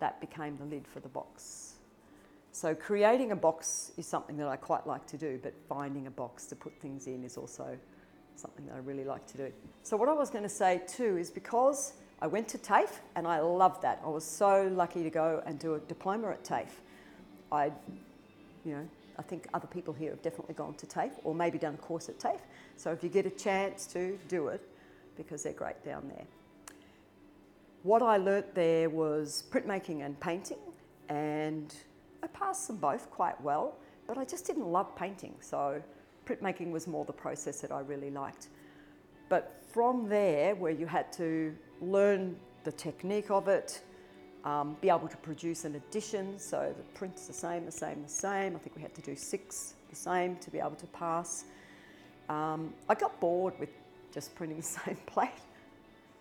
that 0.00 0.20
became 0.20 0.58
the 0.58 0.66
lid 0.66 0.86
for 0.86 1.00
the 1.00 1.08
box. 1.08 1.67
So 2.58 2.74
creating 2.74 3.30
a 3.30 3.36
box 3.36 3.92
is 3.96 4.04
something 4.08 4.36
that 4.38 4.48
I 4.48 4.56
quite 4.56 4.84
like 4.84 5.06
to 5.06 5.16
do, 5.16 5.38
but 5.40 5.54
finding 5.68 6.08
a 6.08 6.10
box 6.10 6.44
to 6.46 6.56
put 6.56 6.72
things 6.80 7.06
in 7.06 7.22
is 7.22 7.36
also 7.36 7.78
something 8.34 8.66
that 8.66 8.74
I 8.74 8.78
really 8.78 9.04
like 9.04 9.24
to 9.28 9.36
do. 9.36 9.52
So 9.84 9.96
what 9.96 10.08
I 10.08 10.12
was 10.12 10.28
going 10.28 10.42
to 10.42 10.48
say 10.48 10.82
too 10.88 11.18
is 11.18 11.30
because 11.30 11.92
I 12.20 12.26
went 12.26 12.48
to 12.48 12.58
TAFE 12.58 12.98
and 13.14 13.28
I 13.28 13.38
loved 13.38 13.82
that. 13.82 14.00
I 14.04 14.08
was 14.08 14.24
so 14.24 14.68
lucky 14.74 15.04
to 15.04 15.08
go 15.08 15.40
and 15.46 15.56
do 15.56 15.74
a 15.74 15.78
diploma 15.78 16.30
at 16.30 16.42
TAFE. 16.42 16.80
I, 17.52 17.66
you 18.64 18.72
know, 18.72 18.88
I 19.16 19.22
think 19.22 19.46
other 19.54 19.68
people 19.68 19.94
here 19.94 20.10
have 20.10 20.22
definitely 20.22 20.56
gone 20.56 20.74
to 20.78 20.86
TAFE 20.86 21.12
or 21.22 21.36
maybe 21.36 21.58
done 21.58 21.74
a 21.74 21.76
course 21.76 22.08
at 22.08 22.18
TAFE. 22.18 22.42
So 22.76 22.90
if 22.90 23.04
you 23.04 23.08
get 23.08 23.24
a 23.24 23.30
chance 23.30 23.86
to 23.92 24.18
do 24.26 24.48
it, 24.48 24.68
because 25.16 25.44
they're 25.44 25.52
great 25.52 25.84
down 25.84 26.08
there. 26.08 26.26
What 27.84 28.02
I 28.02 28.16
learnt 28.16 28.56
there 28.56 28.90
was 28.90 29.44
printmaking 29.48 30.04
and 30.04 30.18
painting, 30.18 30.58
and 31.08 31.72
I 32.22 32.26
passed 32.28 32.66
them 32.66 32.76
both 32.76 33.10
quite 33.10 33.40
well, 33.40 33.76
but 34.06 34.18
I 34.18 34.24
just 34.24 34.46
didn't 34.46 34.66
love 34.66 34.94
painting. 34.96 35.34
So 35.40 35.82
printmaking 36.26 36.70
was 36.70 36.86
more 36.86 37.04
the 37.04 37.12
process 37.12 37.60
that 37.60 37.72
I 37.72 37.80
really 37.80 38.10
liked. 38.10 38.48
But 39.28 39.62
from 39.72 40.08
there, 40.08 40.54
where 40.54 40.72
you 40.72 40.86
had 40.86 41.12
to 41.14 41.54
learn 41.80 42.36
the 42.64 42.72
technique 42.72 43.30
of 43.30 43.48
it, 43.48 43.82
um, 44.44 44.76
be 44.80 44.88
able 44.88 45.08
to 45.08 45.16
produce 45.18 45.64
an 45.64 45.74
edition, 45.74 46.38
so 46.38 46.74
the 46.76 46.98
print's 46.98 47.26
the 47.26 47.32
same, 47.32 47.66
the 47.66 47.72
same, 47.72 48.02
the 48.02 48.08
same. 48.08 48.56
I 48.56 48.58
think 48.58 48.76
we 48.76 48.82
had 48.82 48.94
to 48.94 49.02
do 49.02 49.16
six 49.16 49.74
the 49.90 49.96
same 49.96 50.36
to 50.36 50.50
be 50.50 50.58
able 50.58 50.76
to 50.76 50.86
pass. 50.86 51.44
Um, 52.28 52.72
I 52.88 52.94
got 52.94 53.18
bored 53.20 53.54
with 53.58 53.70
just 54.12 54.34
printing 54.34 54.56
the 54.62 54.62
same 54.62 54.96
plate. 55.06 55.30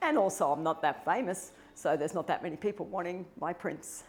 And 0.01 0.17
also, 0.17 0.51
I'm 0.51 0.63
not 0.63 0.81
that 0.83 1.03
famous, 1.05 1.51
so 1.73 1.97
there's 1.97 2.13
not 2.13 2.27
that 2.27 2.43
many 2.43 2.55
people 2.55 2.85
wanting 2.85 3.25
my 3.39 3.53
prints. 3.53 4.03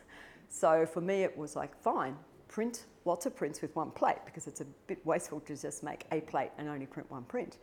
So 0.49 0.87
for 0.87 1.00
me, 1.00 1.23
it 1.23 1.37
was 1.37 1.57
like, 1.57 1.76
fine, 1.81 2.17
print 2.49 2.87
lots 3.09 3.25
of 3.25 3.35
prints 3.35 3.62
with 3.62 3.75
one 3.75 3.90
plate 3.90 4.19
because 4.26 4.47
it's 4.47 4.61
a 4.61 4.67
bit 4.87 5.05
wasteful 5.07 5.40
to 5.40 5.57
just 5.57 5.83
make 5.83 6.05
a 6.12 6.21
plate 6.21 6.50
and 6.59 6.69
only 6.69 6.85
print 6.85 7.11
one 7.11 7.25
print. 7.25 7.57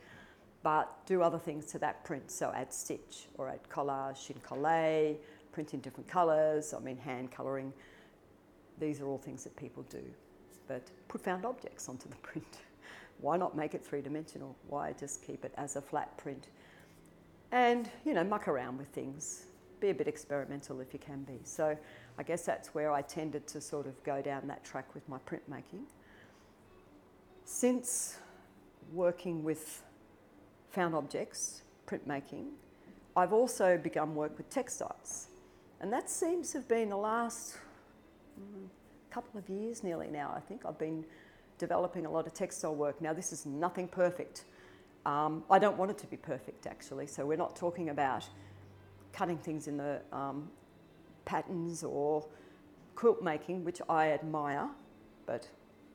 But 0.63 1.06
do 1.06 1.22
other 1.22 1.38
things 1.38 1.65
to 1.68 1.80
that 1.80 2.04
print, 2.04 2.32
so 2.32 2.51
add 2.56 2.74
stitch 2.74 3.27
or 3.38 3.48
add 3.48 3.60
collage, 3.70 4.25
chine-collé, 4.25 5.18
print 5.51 5.75
in 5.75 5.80
different 5.82 6.10
colours, 6.10 6.74
I 6.74 6.80
mean 6.80 6.98
hand 6.98 7.32
colouring. 7.32 7.72
These 8.80 9.00
are 9.01 9.06
all 9.06 9.20
things 9.20 9.44
that 9.44 9.56
people 9.56 9.84
do. 9.84 10.01
But 10.68 10.89
put 11.08 11.22
found 11.22 11.46
objects 11.46 11.88
onto 11.88 12.10
the 12.10 12.15
print. 12.27 12.58
Why 13.22 13.38
not 13.38 13.56
make 13.56 13.75
it 13.75 13.86
three 13.86 14.01
dimensional? 14.01 14.56
Why 14.68 14.94
just 14.94 15.22
keep 15.22 15.46
it 15.46 15.54
as 15.58 15.75
a 15.75 15.82
flat 15.82 16.18
print? 16.18 16.48
And, 17.51 17.88
you 18.04 18.15
know, 18.15 18.24
muck 18.24 18.48
around 18.48 18.80
with 18.80 18.88
things. 18.88 19.46
Be 19.79 19.89
a 19.89 19.94
bit 19.94 20.08
experimental 20.08 20.79
if 20.79 20.94
you 20.94 21.00
can 21.00 21.24
be. 21.24 21.39
So 21.44 21.77
I 22.17 22.24
guess 22.24 22.44
that's 22.44 22.74
where 22.74 22.91
I 22.91 23.01
tended 23.01 23.46
to 23.48 23.62
sort 23.62 23.88
of 23.88 24.01
go 24.03 24.22
down 24.22 24.48
that 24.48 24.63
track 24.63 24.94
with 24.94 25.08
my 25.10 25.17
printmaking. 25.20 25.84
Since 27.44 28.17
working 28.94 29.44
with 29.44 29.84
found 30.70 30.96
objects, 30.96 31.63
printmaking, 31.88 32.48
I've 33.15 33.34
also 33.34 33.77
begun 33.77 34.15
work 34.15 34.38
with 34.38 34.50
textiles. 34.50 35.27
And 35.79 35.91
that 35.91 36.10
seems 36.10 36.51
to 36.51 36.60
have 36.60 36.67
been 36.67 36.89
the 36.89 36.98
last 36.98 37.58
mm, 38.39 38.67
couple 39.10 39.39
of 39.39 39.48
years 39.50 39.84
nearly 39.84 40.08
now, 40.08 40.34
I 40.36 40.39
think. 40.39 40.65
I've 40.65 40.79
been 40.79 41.05
developing 41.58 42.05
a 42.05 42.12
lot 42.12 42.27
of 42.27 42.34
textile 42.34 42.75
work. 42.75 43.01
Now, 43.01 43.13
this 43.13 43.32
is 43.32 43.46
nothing 43.46 43.88
perfect. 43.88 44.46
Um, 45.05 45.44
I 45.50 45.60
don't 45.60 45.77
want 45.77 45.91
it 45.91 45.98
to 46.00 46.08
be 46.08 46.17
perfect, 46.17 46.65
actually. 46.67 47.08
So, 47.08 47.25
we're 47.25 47.38
not 47.38 47.55
talking 47.55 47.89
about 47.89 48.27
cutting 49.15 49.38
things 49.38 49.67
in 49.67 49.77
the 49.77 50.01
um, 50.12 50.50
patterns 51.24 51.84
or 51.84 52.27
quilt 52.95 53.24
making, 53.24 53.63
which 53.63 53.81
I 53.89 54.12
admire, 54.12 54.67
but 55.25 55.48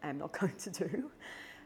am 0.03 0.19
not 0.19 0.33
going 0.41 0.57
to 0.57 0.71
do. 0.71 1.11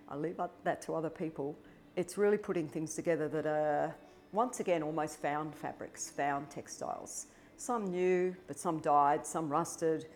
I 0.08 0.16
leave 0.16 0.40
that 0.64 0.82
to 0.82 0.94
other 0.94 1.10
people. 1.10 1.56
It's 1.96 2.18
really 2.18 2.36
putting 2.38 2.68
things 2.68 2.94
together 2.94 3.28
that 3.28 3.46
are, 3.46 3.94
once 4.32 4.60
again, 4.60 4.82
almost 4.82 5.20
found 5.20 5.54
fabrics, 5.54 6.10
found 6.10 6.50
textiles. 6.50 7.28
Some 7.56 7.86
new, 7.86 8.34
but 8.48 8.58
some 8.58 8.80
died, 8.80 9.24
some 9.24 9.48
rusted, 9.48 10.06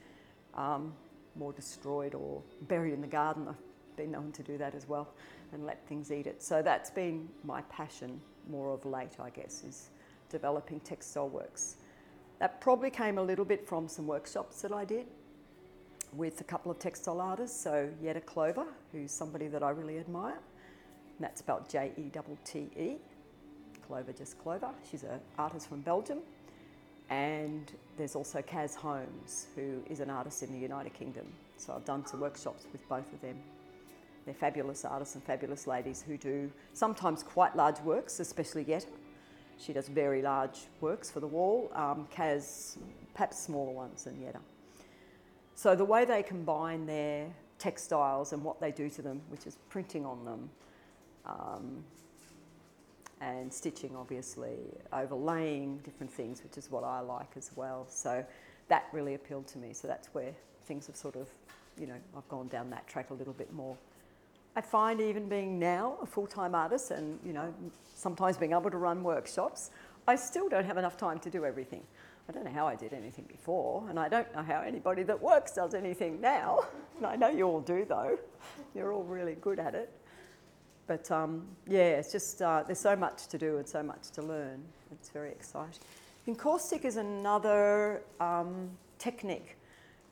um, 0.55 0.93
more 1.37 1.53
destroyed 1.53 2.15
or 2.15 2.43
buried 2.63 2.93
in 2.93 3.01
the 3.01 3.07
garden. 3.07 3.47
I've 3.49 3.97
been 3.97 4.11
known 4.11 4.33
to 4.33 4.43
do 4.43 4.59
that 4.59 4.75
as 4.75 4.89
well 4.89 5.09
and 5.53 5.65
let 5.65 5.87
things 5.89 6.11
eat 6.11 6.27
it. 6.27 6.43
So 6.43 6.63
that's 6.63 6.91
been 6.91 7.29
my 7.45 7.63
passion 7.63 8.21
more 8.51 8.73
of 8.75 8.85
late, 8.85 9.21
I 9.21 9.31
guess, 9.31 9.63
is 9.63 9.91
developing 10.29 10.81
textile 10.81 11.29
works. 11.29 11.77
That 12.39 12.61
probably 12.61 12.91
came 12.91 13.19
a 13.19 13.23
little 13.23 13.45
bit 13.45 13.67
from 13.67 13.89
some 13.89 14.07
workshops 14.07 14.63
that 14.63 14.73
I 14.73 14.85
did 14.85 15.07
with 16.13 16.41
a 16.41 16.45
couple 16.45 16.71
of 16.71 16.79
textile 16.79 17.21
artists. 17.21 17.61
So 17.61 17.89
Jette 18.03 18.25
Clover, 18.25 18.67
who's 18.93 19.11
somebody 19.11 19.49
that 19.49 19.63
I 19.63 19.71
really 19.71 19.99
admire, 19.99 20.39
and 21.19 21.21
that's 21.21 21.41
spelled 21.41 21.69
J 21.69 21.93
E 21.97 22.11
T 22.13 22.21
T 22.45 22.59
E. 22.81 22.97
Clover, 23.87 24.13
just 24.13 24.39
Clover. 24.39 24.71
She's 24.91 25.03
an 25.03 25.21
artist 25.39 25.69
from 25.69 25.81
Belgium. 25.81 26.19
And 27.11 27.73
there's 27.97 28.15
also 28.15 28.43
Kaz 28.43 28.75
Holmes, 28.75 29.47
who 29.57 29.83
is 29.89 30.01
an 30.01 30.11
artist 30.11 30.43
in 30.43 30.53
the 30.53 30.59
United 30.59 30.93
Kingdom. 30.93 31.27
So 31.57 31.73
I've 31.75 31.85
done 31.85 32.07
some 32.07 32.21
workshops 32.21 32.67
with 32.71 32.87
both 32.89 33.11
of 33.13 33.21
them. 33.23 33.37
They're 34.27 34.35
fabulous 34.35 34.85
artists 34.85 35.15
and 35.15 35.25
fabulous 35.25 35.67
ladies 35.67 36.05
who 36.07 36.19
do 36.19 36.53
sometimes 36.75 37.23
quite 37.23 37.57
large 37.57 37.81
works, 37.81 38.21
especially 38.21 38.63
Jette. 38.63 38.87
She 39.59 39.73
does 39.73 39.89
very 39.89 40.23
large 40.23 40.67
works 40.81 41.11
for 41.11 41.21
the 41.21 41.27
wall. 41.27 41.71
Um, 41.75 42.07
Kaz, 42.15 42.79
perhaps 43.15 43.39
smaller 43.39 43.73
ones 43.73 44.05
than 44.05 44.21
Jette. 44.21 44.41
So 45.55 45.75
the 45.75 45.85
way 45.85 46.05
they 46.05 46.23
combine 46.23 46.87
their 46.87 47.27
textiles 47.59 48.33
and 48.33 48.45
what 48.45 48.61
they 48.61 48.71
do 48.71 48.89
to 48.91 49.03
them, 49.03 49.21
which 49.29 49.47
is 49.47 49.59
printing 49.69 50.07
on 50.07 50.25
them, 50.25 50.51
um, 51.27 51.85
and 53.21 53.53
stitching, 53.53 53.97
obviously, 53.97 54.57
overlaying 54.93 55.79
different 55.79 56.13
things, 56.13 56.43
which 56.45 56.57
is 56.57 56.71
what 56.71 56.85
I 56.85 57.01
like 57.01 57.37
as 57.37 57.51
well. 57.57 57.87
So 57.89 58.25
that 58.69 58.87
really 58.93 59.15
appealed 59.15 59.49
to 59.49 59.59
me. 59.59 59.73
So 59.73 59.89
that's 59.89 60.09
where 60.15 60.33
things 60.67 60.87
have 60.87 60.95
sort 60.95 61.17
of, 61.17 61.29
you 61.77 61.89
know, 61.89 61.97
I've 62.17 62.29
gone 62.29 62.47
down 62.47 62.71
that 62.71 62.87
track 62.87 63.11
a 63.11 63.15
little 63.15 63.33
bit 63.33 63.53
more. 63.53 63.77
I 64.57 64.61
find 64.61 65.01
even 65.01 65.29
being 65.29 65.59
now 65.59 65.97
a 66.03 66.07
full-time 66.07 66.55
artist 66.55 66.91
and 66.91 67.19
you 67.25 67.33
know 67.33 67.53
sometimes 67.95 68.37
being 68.37 68.53
able 68.53 68.71
to 68.71 68.79
run 68.79 69.03
workshops, 69.03 69.71
I 70.07 70.17
still 70.17 70.49
don't 70.49 70.65
have 70.65 70.79
enough 70.79 70.97
time 70.97 71.19
to 71.21 71.31
do 71.31 71.45
everything. 71.45 71.83
I 72.29 72.33
don't 72.33 72.45
know 72.45 72.53
how 72.53 72.67
I 72.67 72.75
did 72.75 72.93
anything 72.93 73.25
before, 73.27 73.87
and 73.89 73.99
I 73.99 74.09
don't 74.09 74.33
know 74.35 74.43
how 74.43 74.61
anybody 74.61 75.03
that 75.05 75.21
works 75.21 75.53
does 75.53 75.75
anything 75.75 76.21
now. 76.21 76.67
And 76.97 77.07
I 77.07 77.17
know 77.17 77.29
you 77.29 77.45
all 77.45 77.61
do 77.61 77.85
though. 77.85 78.19
You're 78.75 78.93
all 78.93 79.05
really 79.05 79.37
good 79.37 79.59
at 79.59 79.75
it. 79.75 79.93
But 80.89 81.11
um, 81.11 81.47
yeah, 81.67 81.99
it's 81.99 82.11
just 82.11 82.43
uh, 82.43 82.65
there's 82.67 82.81
so 82.81 82.97
much 82.97 83.29
to 83.29 83.39
do 83.39 83.59
and 83.59 83.69
so 83.69 83.83
much 83.83 84.11
to 84.13 84.23
learn. 84.23 84.63
It's 84.91 85.11
very 85.11 85.31
exciting. 85.31 85.81
Encaustic 86.27 86.85
is 86.85 86.97
another 86.97 88.03
um, 88.21 88.71
technique 88.99 89.58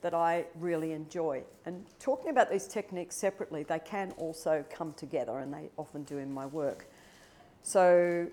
that 0.03 0.15
I 0.15 0.45
really 0.59 0.93
enjoy. 0.93 1.43
And 1.65 1.85
talking 1.99 2.31
about 2.31 2.51
these 2.51 2.67
techniques 2.67 3.21
separately, 3.21 3.63
they 3.63 3.79
can 3.79 4.13
also 4.19 4.65
come 4.71 4.93
together, 4.95 5.39
and 5.39 5.53
they 5.53 5.71
often 5.77 6.05
do 6.05 6.19
in 6.19 6.33
my 6.33 6.47
work. 6.47 6.87
So, 7.63 8.27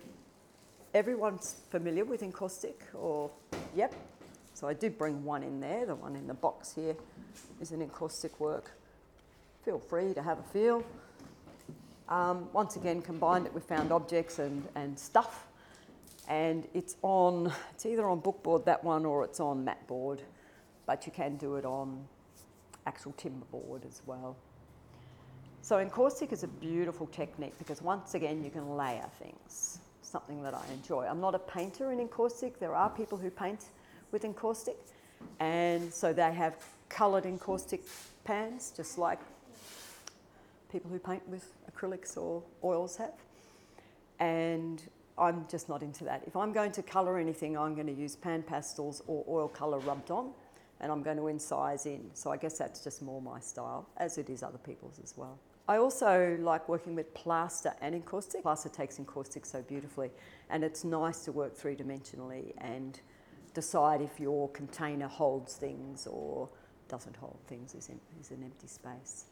everyone's 0.93 1.55
familiar 1.71 2.05
with 2.05 2.21
encaustic, 2.21 2.81
or 2.93 3.31
yep. 3.75 3.93
So, 4.53 4.67
I 4.67 4.73
did 4.73 4.97
bring 4.97 5.23
one 5.23 5.43
in 5.43 5.59
there, 5.59 5.85
the 5.85 5.95
one 5.95 6.15
in 6.15 6.27
the 6.27 6.33
box 6.33 6.73
here 6.73 6.95
is 7.61 7.71
an 7.71 7.81
encaustic 7.81 8.39
work. 8.39 8.71
Feel 9.63 9.79
free 9.79 10.13
to 10.13 10.21
have 10.21 10.39
a 10.39 10.43
feel. 10.43 10.83
Um, 12.09 12.49
once 12.51 12.75
again, 12.75 13.01
combined 13.01 13.45
it 13.45 13.53
with 13.53 13.63
found 13.63 13.91
objects 13.91 14.37
and, 14.37 14.67
and 14.75 14.99
stuff. 14.99 15.47
And 16.27 16.67
it's 16.73 16.95
on, 17.01 17.51
it's 17.73 17.85
either 17.85 18.07
on 18.07 18.19
bookboard, 18.19 18.65
that 18.65 18.83
one, 18.83 19.05
or 19.05 19.23
it's 19.23 19.39
on 19.39 19.63
mat 19.63 19.87
board 19.87 20.21
but 20.85 21.05
you 21.05 21.11
can 21.11 21.37
do 21.37 21.55
it 21.55 21.65
on 21.65 22.05
actual 22.85 23.13
timber 23.13 23.45
board 23.51 23.83
as 23.87 24.01
well. 24.05 24.35
So 25.61 25.79
encaustic 25.79 26.33
is 26.33 26.43
a 26.43 26.47
beautiful 26.47 27.07
technique 27.07 27.57
because 27.57 27.81
once 27.81 28.15
again 28.15 28.43
you 28.43 28.49
can 28.49 28.75
layer 28.75 29.09
things, 29.19 29.79
something 30.01 30.43
that 30.43 30.53
I 30.53 30.63
enjoy. 30.73 31.05
I'm 31.05 31.21
not 31.21 31.35
a 31.35 31.39
painter 31.39 31.91
in 31.91 31.99
encaustic. 31.99 32.59
There 32.59 32.75
are 32.75 32.89
people 32.89 33.17
who 33.17 33.29
paint 33.29 33.65
with 34.11 34.25
encaustic 34.25 34.77
and 35.39 35.93
so 35.93 36.11
they 36.11 36.33
have 36.33 36.55
coloured 36.89 37.25
encaustic 37.25 37.81
pans 38.25 38.73
just 38.75 38.97
like 38.97 39.19
people 40.69 40.91
who 40.91 40.99
paint 40.99 41.27
with 41.29 41.53
acrylics 41.71 42.17
or 42.17 42.43
oils 42.63 42.97
have. 42.97 43.13
And 44.19 44.83
I'm 45.17 45.45
just 45.47 45.69
not 45.69 45.81
into 45.81 46.03
that. 46.03 46.23
If 46.27 46.35
I'm 46.35 46.51
going 46.51 46.71
to 46.73 46.83
colour 46.83 47.17
anything, 47.17 47.57
I'm 47.57 47.73
going 47.73 47.87
to 47.87 47.93
use 47.93 48.15
pan 48.15 48.43
pastels 48.43 49.01
or 49.07 49.23
oil 49.29 49.47
colour 49.47 49.79
rubbed 49.79 50.11
on 50.11 50.31
and 50.83 50.91
I'm 50.91 51.01
going 51.01 51.17
to 51.17 51.23
incise 51.23 51.85
in. 51.85 52.11
So 52.13 52.29
I 52.29 52.37
guess 52.37 52.57
that's 52.57 52.83
just 52.83 53.01
more 53.01 53.21
my 53.21 53.39
style, 53.39 53.87
as 53.97 54.17
it 54.17 54.29
is 54.29 54.43
other 54.43 54.57
people's 54.57 54.99
as 55.01 55.15
well. 55.17 55.39
I 55.67 55.77
also 55.77 56.37
like 56.41 56.67
working 56.67 56.93
with 56.93 57.13
plaster 57.13 57.73
and 57.81 57.95
encaustic. 57.95 58.43
Plaster 58.43 58.67
takes 58.67 58.99
encaustic 58.99 59.45
so 59.45 59.61
beautifully, 59.61 60.11
and 60.49 60.61
it's 60.61 60.83
nice 60.83 61.23
to 61.23 61.31
work 61.31 61.55
three 61.55 61.75
dimensionally 61.75 62.53
and 62.57 62.99
decide 63.53 64.01
if 64.01 64.19
your 64.19 64.49
container 64.49 65.07
holds 65.07 65.55
things 65.55 66.05
or 66.05 66.49
doesn't 66.89 67.15
hold 67.15 67.37
things, 67.47 67.73
is, 67.75 67.89
is 68.19 68.31
an 68.31 68.43
empty 68.43 68.67
space. 68.67 69.25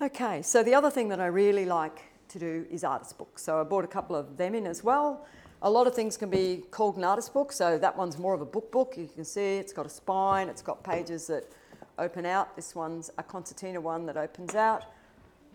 Okay, 0.00 0.42
so 0.42 0.62
the 0.62 0.74
other 0.74 0.90
thing 0.90 1.08
that 1.08 1.20
I 1.20 1.26
really 1.26 1.66
like 1.66 2.02
to 2.28 2.38
do 2.38 2.66
is 2.70 2.84
artist 2.84 3.18
books. 3.18 3.42
So 3.42 3.60
I 3.60 3.64
bought 3.64 3.84
a 3.84 3.88
couple 3.88 4.14
of 4.14 4.36
them 4.36 4.54
in 4.54 4.64
as 4.66 4.84
well. 4.84 5.26
A 5.62 5.70
lot 5.70 5.86
of 5.86 5.94
things 5.94 6.16
can 6.16 6.30
be 6.30 6.62
called 6.70 6.96
an 6.96 7.04
artist 7.04 7.34
book, 7.34 7.52
so 7.52 7.76
that 7.76 7.94
one's 7.94 8.18
more 8.18 8.32
of 8.32 8.40
a 8.40 8.46
book 8.46 8.72
book. 8.72 8.94
You 8.96 9.06
can 9.14 9.26
see 9.26 9.56
it's 9.56 9.74
got 9.74 9.84
a 9.84 9.90
spine, 9.90 10.48
it's 10.48 10.62
got 10.62 10.82
pages 10.82 11.26
that 11.26 11.52
open 11.98 12.24
out. 12.24 12.56
This 12.56 12.74
one's 12.74 13.10
a 13.18 13.22
concertina 13.22 13.78
one 13.78 14.06
that 14.06 14.16
opens 14.16 14.54
out. 14.54 14.84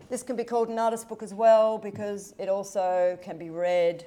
This 0.08 0.22
can 0.22 0.36
be 0.36 0.44
called 0.44 0.68
an 0.68 0.78
artist 0.78 1.08
book 1.08 1.24
as 1.24 1.34
well 1.34 1.76
because 1.76 2.36
it 2.38 2.48
also 2.48 3.18
can 3.20 3.36
be 3.36 3.50
read 3.50 4.06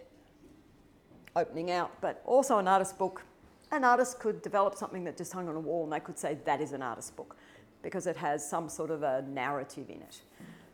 opening 1.35 1.69
out, 1.69 1.91
but 1.99 2.21
also 2.25 2.59
an 2.59 2.67
artist 2.69 2.97
book. 2.97 3.25
An 3.73 3.83
artist 3.83 4.19
could 4.19 4.41
develop 4.41 4.75
something 4.75 5.03
that 5.03 5.17
just 5.17 5.33
hung 5.33 5.49
on 5.49 5.55
a 5.57 5.59
wall 5.59 5.83
and 5.83 5.91
they 5.91 5.99
could 5.99 6.17
say 6.17 6.37
that 6.45 6.61
is 6.61 6.71
an 6.71 6.81
artist 6.81 7.17
book 7.17 7.35
because 7.83 8.07
it 8.07 8.15
has 8.15 8.47
some 8.47 8.69
sort 8.69 8.89
of 8.89 9.03
a 9.03 9.21
narrative 9.23 9.89
in 9.89 10.01
it. 10.01 10.21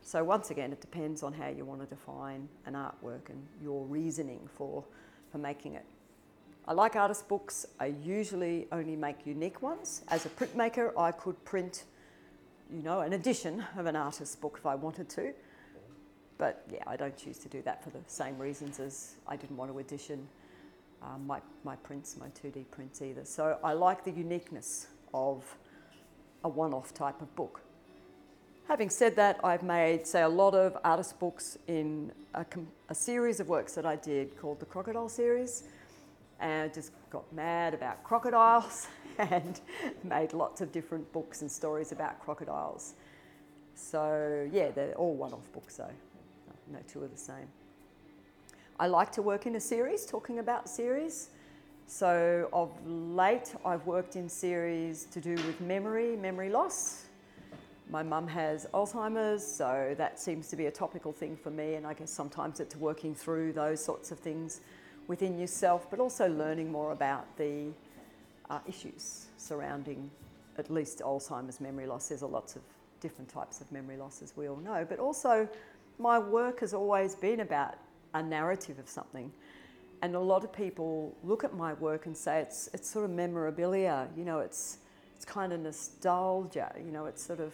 So 0.02 0.22
once 0.22 0.52
again, 0.52 0.70
it 0.70 0.80
depends 0.80 1.24
on 1.24 1.32
how 1.32 1.48
you 1.48 1.64
want 1.64 1.80
to 1.80 1.86
define 1.86 2.48
an 2.64 2.74
artwork 2.74 3.28
and 3.28 3.44
your 3.60 3.84
reasoning 3.86 4.48
for 4.54 4.84
for 5.30 5.38
making 5.38 5.74
it. 5.74 5.84
I 6.68 6.72
like 6.72 6.96
artist 6.96 7.28
books. 7.28 7.66
I 7.78 7.86
usually 8.02 8.66
only 8.72 8.96
make 8.96 9.24
unique 9.24 9.62
ones. 9.62 10.02
As 10.08 10.26
a 10.26 10.28
printmaker, 10.28 10.92
I 10.98 11.12
could 11.12 11.42
print, 11.44 11.84
you 12.74 12.82
know, 12.82 13.00
an 13.00 13.12
edition 13.12 13.64
of 13.76 13.86
an 13.86 13.94
artist 13.94 14.40
book 14.40 14.56
if 14.58 14.66
I 14.66 14.74
wanted 14.74 15.08
to. 15.10 15.32
But 16.38 16.64
yeah, 16.70 16.82
I 16.86 16.96
don't 16.96 17.16
choose 17.16 17.38
to 17.38 17.48
do 17.48 17.62
that 17.62 17.82
for 17.84 17.90
the 17.90 18.00
same 18.06 18.36
reasons 18.38 18.80
as 18.80 19.14
I 19.26 19.36
didn't 19.36 19.56
want 19.56 19.72
to 19.72 19.78
edition 19.78 20.26
um, 21.02 21.26
my, 21.26 21.40
my 21.64 21.76
prints, 21.76 22.16
my 22.18 22.28
2D 22.28 22.64
prints 22.70 23.02
either. 23.02 23.24
So 23.24 23.58
I 23.62 23.72
like 23.72 24.04
the 24.04 24.10
uniqueness 24.10 24.88
of 25.14 25.44
a 26.44 26.48
one 26.48 26.74
off 26.74 26.92
type 26.94 27.20
of 27.22 27.34
book. 27.36 27.60
Having 28.68 28.90
said 28.90 29.14
that, 29.14 29.38
I've 29.44 29.62
made, 29.62 30.08
say, 30.08 30.22
a 30.22 30.28
lot 30.28 30.52
of 30.54 30.76
artist 30.82 31.20
books 31.20 31.56
in 31.68 32.10
a, 32.34 32.44
a, 32.88 32.94
series 32.96 33.38
of 33.38 33.48
works 33.48 33.74
that 33.74 33.86
I 33.86 33.94
did 33.94 34.36
called 34.36 34.58
the 34.58 34.66
Crocodile 34.66 35.08
series. 35.08 35.62
And 36.40 36.68
I 36.68 36.74
just 36.74 36.90
got 37.10 37.32
mad 37.32 37.74
about 37.74 38.02
crocodiles 38.02 38.88
and 39.18 39.60
made 40.02 40.32
lots 40.32 40.60
of 40.60 40.72
different 40.72 41.10
books 41.12 41.42
and 41.42 41.50
stories 41.50 41.92
about 41.92 42.18
crocodiles. 42.18 42.94
So, 43.76 44.48
yeah, 44.52 44.72
they're 44.72 44.94
all 44.94 45.14
one 45.14 45.32
off 45.32 45.52
books, 45.52 45.76
though. 45.76 45.90
No 46.72 46.80
two 46.88 47.04
are 47.04 47.08
the 47.08 47.16
same. 47.16 47.46
I 48.80 48.88
like 48.88 49.12
to 49.12 49.22
work 49.22 49.46
in 49.46 49.54
a 49.54 49.60
series, 49.60 50.04
talking 50.04 50.40
about 50.40 50.68
series. 50.68 51.30
So, 51.86 52.48
of 52.52 52.72
late, 52.84 53.54
I've 53.64 53.86
worked 53.86 54.16
in 54.16 54.28
series 54.28 55.04
to 55.12 55.20
do 55.20 55.34
with 55.34 55.60
memory, 55.60 56.16
memory 56.16 56.50
loss, 56.50 57.05
my 57.88 58.02
mum 58.02 58.26
has 58.26 58.66
Alzheimer's, 58.74 59.46
so 59.46 59.94
that 59.96 60.18
seems 60.18 60.48
to 60.48 60.56
be 60.56 60.66
a 60.66 60.70
topical 60.70 61.12
thing 61.12 61.36
for 61.36 61.50
me, 61.50 61.74
and 61.74 61.86
I 61.86 61.94
guess 61.94 62.10
sometimes 62.10 62.58
it's 62.58 62.74
working 62.76 63.14
through 63.14 63.52
those 63.52 63.84
sorts 63.84 64.10
of 64.10 64.18
things 64.18 64.60
within 65.06 65.38
yourself, 65.38 65.88
but 65.88 66.00
also 66.00 66.28
learning 66.28 66.70
more 66.72 66.92
about 66.92 67.24
the 67.36 67.68
uh, 68.50 68.58
issues 68.66 69.26
surrounding 69.36 70.10
at 70.58 70.70
least 70.70 71.00
Alzheimer's 71.00 71.60
memory 71.60 71.86
loss. 71.86 72.08
There's 72.08 72.22
a 72.22 72.26
lots 72.26 72.56
of 72.56 72.62
different 73.00 73.28
types 73.28 73.60
of 73.60 73.70
memory 73.70 73.96
loss, 73.96 74.20
as 74.22 74.36
we 74.36 74.48
all 74.48 74.56
know, 74.56 74.84
but 74.88 74.98
also 74.98 75.48
my 75.98 76.18
work 76.18 76.60
has 76.60 76.74
always 76.74 77.14
been 77.14 77.40
about 77.40 77.74
a 78.14 78.22
narrative 78.22 78.78
of 78.78 78.88
something. 78.88 79.30
And 80.02 80.14
a 80.14 80.20
lot 80.20 80.44
of 80.44 80.52
people 80.52 81.14
look 81.22 81.44
at 81.44 81.54
my 81.54 81.72
work 81.74 82.06
and 82.06 82.16
say 82.16 82.40
it's, 82.40 82.68
it's 82.74 82.88
sort 82.88 83.04
of 83.04 83.10
memorabilia, 83.12 84.08
you 84.16 84.24
know, 84.24 84.40
it's, 84.40 84.78
it's 85.14 85.24
kind 85.24 85.52
of 85.52 85.60
nostalgia, 85.60 86.72
you 86.78 86.90
know, 86.90 87.06
it's 87.06 87.22
sort 87.22 87.40
of 87.40 87.52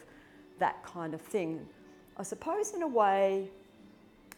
that 0.62 0.84
kind 0.84 1.12
of 1.12 1.20
thing. 1.20 1.66
I 2.16 2.22
suppose, 2.22 2.72
in 2.72 2.82
a 2.82 2.88
way, 2.88 3.50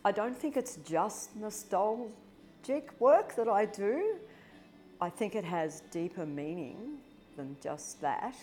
I 0.06 0.10
don't 0.10 0.36
think 0.36 0.56
it's 0.56 0.76
just 0.76 1.36
nostalgic 1.36 2.98
work 2.98 3.36
that 3.36 3.46
I 3.46 3.66
do. 3.66 4.16
I 5.02 5.10
think 5.10 5.34
it 5.34 5.44
has 5.44 5.82
deeper 5.90 6.24
meaning 6.24 6.96
than 7.36 7.56
just 7.62 8.00
that. 8.00 8.34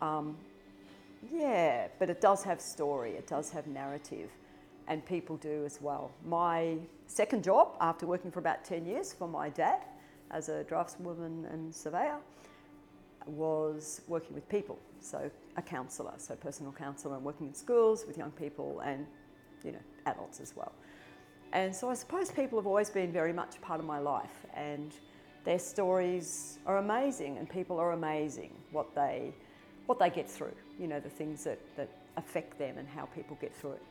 Um, 0.00 0.36
yeah, 1.32 1.88
but 1.98 2.08
it 2.08 2.20
does 2.20 2.44
have 2.44 2.60
story, 2.60 3.12
it 3.12 3.26
does 3.26 3.50
have 3.50 3.66
narrative, 3.66 4.30
and 4.86 5.04
people 5.04 5.36
do 5.38 5.64
as 5.64 5.80
well. 5.80 6.12
My 6.24 6.76
second 7.08 7.42
job, 7.42 7.76
after 7.80 8.06
working 8.06 8.30
for 8.30 8.38
about 8.38 8.64
10 8.64 8.86
years 8.86 9.12
for 9.12 9.26
my 9.26 9.48
dad 9.48 9.80
as 10.30 10.48
a 10.48 10.64
draftswoman 10.70 11.52
and 11.52 11.74
surveyor, 11.74 12.18
was 13.26 14.02
working 14.06 14.34
with 14.34 14.48
people, 14.48 14.78
so 15.00 15.30
a 15.56 15.62
counsellor, 15.62 16.14
so 16.16 16.34
personal 16.34 16.72
counsellor, 16.72 17.16
and 17.16 17.24
working 17.24 17.48
in 17.48 17.54
schools 17.54 18.04
with 18.06 18.16
young 18.16 18.30
people 18.30 18.80
and 18.80 19.06
you 19.64 19.72
know 19.72 19.78
adults 20.06 20.40
as 20.40 20.54
well. 20.56 20.72
And 21.52 21.74
so 21.74 21.90
I 21.90 21.94
suppose 21.94 22.30
people 22.30 22.58
have 22.58 22.66
always 22.66 22.88
been 22.88 23.12
very 23.12 23.32
much 23.32 23.60
part 23.60 23.78
of 23.78 23.86
my 23.86 23.98
life, 23.98 24.46
and 24.54 24.92
their 25.44 25.58
stories 25.58 26.58
are 26.66 26.78
amazing, 26.78 27.38
and 27.38 27.48
people 27.48 27.78
are 27.78 27.92
amazing 27.92 28.52
what 28.70 28.94
they 28.94 29.32
what 29.86 29.98
they 29.98 30.10
get 30.10 30.30
through. 30.30 30.54
You 30.78 30.86
know 30.86 31.00
the 31.00 31.10
things 31.10 31.44
that 31.44 31.58
that 31.76 31.88
affect 32.16 32.58
them 32.58 32.78
and 32.78 32.88
how 32.88 33.06
people 33.06 33.36
get 33.40 33.54
through 33.54 33.72
it. 33.72 33.82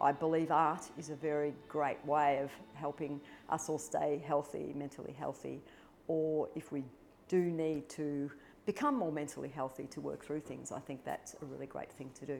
I 0.00 0.12
believe 0.12 0.52
art 0.52 0.88
is 0.96 1.10
a 1.10 1.16
very 1.16 1.52
great 1.68 2.04
way 2.06 2.38
of 2.38 2.50
helping 2.74 3.20
us 3.50 3.68
all 3.68 3.78
stay 3.78 4.22
healthy, 4.24 4.72
mentally 4.76 5.14
healthy, 5.18 5.60
or 6.06 6.48
if 6.54 6.70
we 6.70 6.84
do 7.28 7.40
need 7.40 7.88
to 7.90 8.30
become 8.68 8.94
more 8.94 9.10
mentally 9.10 9.48
healthy 9.48 9.86
to 9.86 9.98
work 9.98 10.22
through 10.22 10.40
things, 10.40 10.72
I 10.72 10.78
think 10.78 11.02
that's 11.02 11.34
a 11.40 11.46
really 11.46 11.64
great 11.64 11.90
thing 11.90 12.10
to 12.20 12.26
do. 12.26 12.38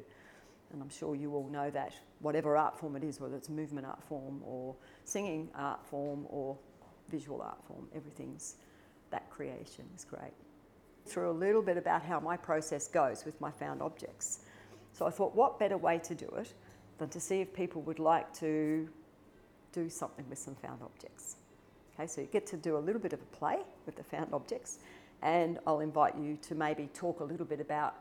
And 0.71 0.83
I'm 0.83 0.91
sure 0.91 1.15
you 1.15 1.35
all 1.35 1.49
know 1.49 1.71
that 1.71 1.95
whatever 2.19 2.55
art 2.55 2.79
form 2.79 2.97
it 2.97 3.03
is, 3.03 3.19
whether 3.19 3.35
it's 3.35 3.49
movement 3.49 3.87
art 3.87 4.05
form 4.05 4.43
or 4.45 4.77
singing 5.05 5.49
art 5.55 5.83
form 5.87 6.27
or 6.29 6.59
visual 7.09 7.41
art 7.41 7.57
form, 7.67 7.89
everything's 7.97 8.57
that 9.11 9.31
creation 9.31 9.87
is 9.97 10.05
great. 10.05 10.35
Through 11.07 11.31
a 11.31 11.33
little 11.33 11.63
bit 11.63 11.79
about 11.79 12.03
how 12.03 12.21
my 12.21 12.37
process 12.37 12.89
goes 12.89 13.25
with 13.25 13.41
my 13.41 13.51
found 13.51 13.81
objects. 13.81 14.41
So 14.93 15.07
I 15.07 15.11
thought, 15.11 15.35
what 15.35 15.59
better 15.59 15.79
way 15.79 15.99
to 16.01 16.15
do 16.15 16.29
it 16.37 16.53
than 16.99 17.09
to 17.09 17.21
see 17.21 17.41
if 17.41 17.55
people 17.55 17.81
would 17.83 18.01
like 18.01 18.31
to 18.41 18.87
do 19.73 19.89
something 19.89 20.29
with 20.29 20.39
some 20.39 20.57
found 20.57 20.83
objects. 20.83 21.37
Okay, 21.95 22.07
so 22.07 22.21
you 22.21 22.27
get 22.27 22.47
to 22.49 22.59
do 22.59 22.77
a 22.77 22.79
little 22.79 23.01
bit 23.01 23.15
of 23.15 23.23
a 23.23 23.37
play 23.37 23.61
with 23.87 23.97
the 23.97 24.05
found 24.05 24.35
objects 24.35 24.79
and 25.23 25.59
I'll 25.67 25.81
invite 25.81 26.17
you 26.17 26.39
to 26.43 26.55
maybe 26.55 26.89
talk 26.95 27.21
a 27.21 27.25
little 27.25 27.47
bit 27.47 27.61
about 27.61 27.95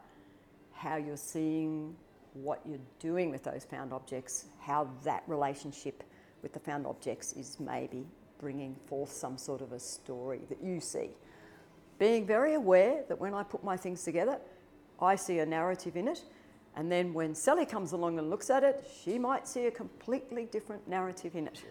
how 0.73 0.97
you're 0.97 1.17
seeing 1.17 1.95
what 2.34 2.62
you're 2.67 2.80
doing 2.99 3.32
with 3.32 3.43
those 3.43 3.65
found 3.65 3.91
objects, 3.93 4.45
how 4.60 4.88
that 5.03 5.23
relationship 5.27 6.03
with 6.43 6.53
the 6.53 6.60
found 6.60 6.86
objects 6.86 7.34
is 7.34 7.60
maybe 7.60 8.06
bringing 8.39 8.75
forth 8.88 9.12
some 9.12 9.38
sort 9.38 9.62
of 9.62 9.71
a 9.71 9.80
story 9.80 10.41
that 10.49 10.62
you 10.63 10.80
see. 10.80 11.10
Being 11.97 12.27
very 12.27 12.53
aware 12.53 13.03
that 13.08 13.19
when 13.19 13.34
I 13.34 13.41
put 13.41 13.63
my 13.63 13.75
things 13.75 14.03
together, 14.03 14.39
I 15.01 15.15
see 15.15 15.39
a 15.39 15.45
narrative 15.45 15.95
in 15.95 16.08
it, 16.08 16.21
and 16.75 16.91
then 16.91 17.12
when 17.13 17.34
Sally 17.34 17.65
comes 17.65 17.91
along 17.91 18.19
and 18.19 18.30
looks 18.30 18.51
at 18.51 18.63
it, 18.63 18.88
she 19.03 19.17
might 19.17 19.47
see 19.47 19.65
a 19.65 19.71
completely 19.71 20.45
different 20.45 20.88
narrative 20.88 21.36
in 21.36 21.47
it. 21.47 21.63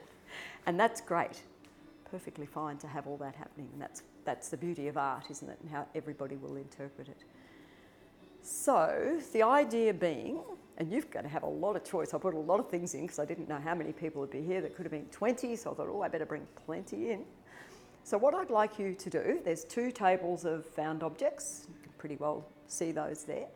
And 0.67 0.79
that's 0.79 1.01
great. 1.01 1.43
Perfectly 2.11 2.47
fine 2.47 2.77
to 2.79 2.89
have 2.89 3.07
all 3.07 3.17
that 3.19 3.37
happening, 3.37 3.69
and 3.73 3.81
that's 3.81 4.03
that's 4.27 4.49
the 4.49 4.57
beauty 4.57 4.89
of 4.89 4.97
art, 4.97 5.31
isn't 5.31 5.49
it? 5.49 5.59
And 5.63 5.71
how 5.71 5.87
everybody 5.95 6.37
will 6.37 6.57
interpret 6.57 7.09
it. 7.09 7.25
So, 8.43 9.21
the 9.33 9.43
idea 9.43 9.95
being, 9.95 10.41
and 10.79 10.93
you've 10.93 11.11
got 11.11 11.23
to 11.23 11.29
have 11.29 11.43
a 11.43 11.49
lot 11.49 11.75
of 11.75 11.85
choice. 11.85 12.15
I 12.15 12.19
put 12.19 12.35
a 12.35 12.39
lot 12.39 12.61
of 12.61 12.69
things 12.69 12.95
in 12.95 13.03
because 13.03 13.19
I 13.19 13.25
didn't 13.25 13.49
know 13.49 13.59
how 13.59 13.75
many 13.75 13.93
people 13.93 14.21
would 14.21 14.31
be 14.31 14.43
here. 14.43 14.61
There 14.61 14.71
could 14.71 14.85
have 14.85 14.93
been 14.93 15.07
20, 15.07 15.57
so 15.57 15.73
I 15.73 15.75
thought, 15.75 15.89
oh, 15.91 16.03
I 16.03 16.09
better 16.09 16.27
bring 16.27 16.47
plenty 16.67 17.11
in. 17.11 17.25
So, 18.05 18.17
what 18.17 18.35
I'd 18.35 18.51
like 18.51 18.79
you 18.79 18.95
to 18.95 19.11
do, 19.11 19.41
there's 19.45 19.65
two 19.65 19.91
tables 19.91 20.45
of 20.45 20.65
found 20.65 21.03
objects, 21.03 21.67
you 21.69 21.75
can 21.83 21.93
pretty 21.99 22.17
well 22.17 22.47
see 22.69 22.93
those 22.93 23.25
there, 23.25 23.49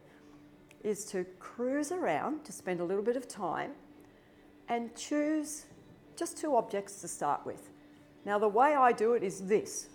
is 0.82 1.04
to 1.06 1.24
cruise 1.38 1.92
around, 1.92 2.44
to 2.46 2.52
spend 2.52 2.80
a 2.80 2.84
little 2.84 3.04
bit 3.04 3.16
of 3.16 3.28
time, 3.28 3.72
and 4.68 4.94
choose 4.96 5.66
just 6.16 6.36
two 6.36 6.56
objects 6.56 7.00
to 7.02 7.08
start 7.08 7.46
with. 7.46 7.70
Now, 8.24 8.38
the 8.38 8.48
way 8.48 8.74
I 8.74 8.90
do 8.90 9.12
it 9.12 9.22
is 9.22 9.46
this 9.46 9.88